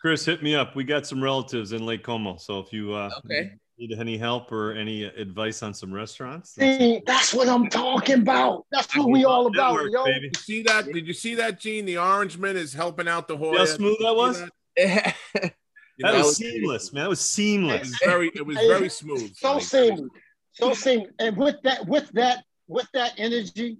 [0.00, 0.74] Chris, hit me up.
[0.74, 3.52] We got some relatives in Lake Como, so if you uh, Okay.
[3.78, 6.54] Need any help or any advice on some restaurants?
[6.54, 8.64] See, that's what I'm talking about.
[8.72, 10.04] That's what we all about, Network, yo.
[10.06, 10.30] baby.
[10.34, 10.86] You see that?
[10.86, 11.84] Did you see that, Gene?
[11.84, 13.58] The orange man is helping out the Hoya.
[13.58, 14.40] how smooth that was?
[14.76, 15.14] that?
[15.98, 17.04] That know, was seamless, man.
[17.04, 17.74] That was seamless.
[17.74, 18.14] It was seamless.
[18.14, 19.34] very, it was very smooth.
[19.34, 19.88] So Sonny.
[19.88, 20.10] seamless,
[20.52, 21.10] so seamless.
[21.18, 23.78] And with that, with that, with that energy,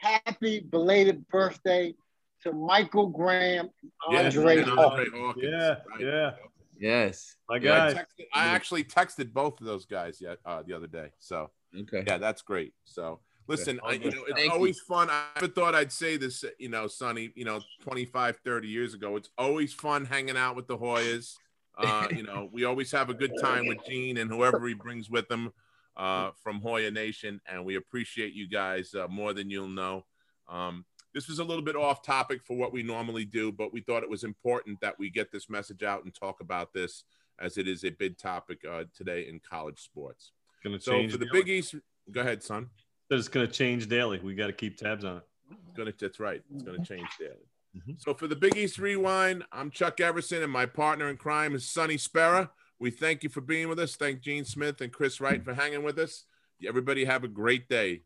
[0.00, 1.94] happy belated birthday
[2.42, 3.70] to Michael Graham,
[4.10, 5.08] Yeah, Andre and Hawkins.
[5.10, 5.44] Andre Hawkins.
[5.50, 6.00] Yeah, Right.
[6.00, 6.30] yeah.
[6.78, 7.36] yes.
[7.48, 10.86] My Yeah, I, texted, I actually texted both of those guys yet uh, the other
[10.86, 11.10] day.
[11.18, 12.02] So Okay.
[12.06, 12.74] yeah, that's great.
[12.84, 14.50] So listen, I, you know, it's Thank you.
[14.52, 15.08] always fun.
[15.10, 19.16] I never thought I'd say this, you know, Sonny, you know, 25, 30 years ago.
[19.16, 21.34] It's always fun hanging out with the Hoyas.
[21.78, 25.08] Uh, you know, we always have a good time with Gene and whoever he brings
[25.10, 25.52] with him
[25.96, 27.40] uh, from Hoya Nation.
[27.46, 30.04] And we appreciate you guys uh, more than you'll know.
[30.48, 30.84] Um,
[31.14, 34.02] this was a little bit off topic for what we normally do, but we thought
[34.02, 37.04] it was important that we get this message out and talk about this
[37.40, 40.32] as it is a big topic uh, today in college sports.
[40.62, 41.42] Gonna So change for the daily.
[41.42, 41.74] Big East,
[42.10, 42.68] go ahead, son.
[43.10, 44.20] It's gonna change daily.
[44.20, 45.22] We got to keep tabs on it.
[45.50, 45.92] It's gonna.
[45.98, 46.42] That's right.
[46.54, 47.48] It's gonna change daily.
[47.76, 48.00] Mhm.
[48.00, 51.68] So for the Big East Rewind, I'm Chuck Everson, and my partner in crime is
[51.68, 52.50] Sonny Spera.
[52.78, 53.96] We thank you for being with us.
[53.96, 56.24] Thank Gene Smith and Chris Wright for hanging with us.
[56.66, 58.02] Everybody have a great day.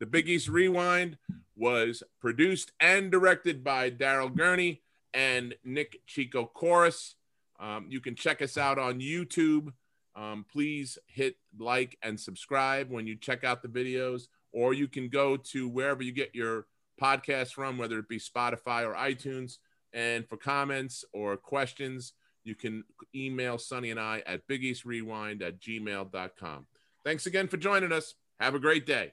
[0.00, 1.18] The Big East Rewind
[1.56, 4.82] was produced and directed by Daryl Gurney
[5.12, 7.16] and Nick Chico Chorus.
[7.58, 9.72] Um, you can check us out on YouTube.
[10.14, 15.08] Um, please hit like and subscribe when you check out the videos, or you can
[15.08, 16.66] go to wherever you get your
[17.00, 19.58] podcast from, whether it be Spotify or iTunes.
[19.92, 22.12] And for comments or questions,
[22.44, 22.84] you can
[23.14, 26.66] email Sonny and I at bigeastrewind at gmail.com.
[27.04, 28.14] Thanks again for joining us.
[28.40, 29.06] Have a great day.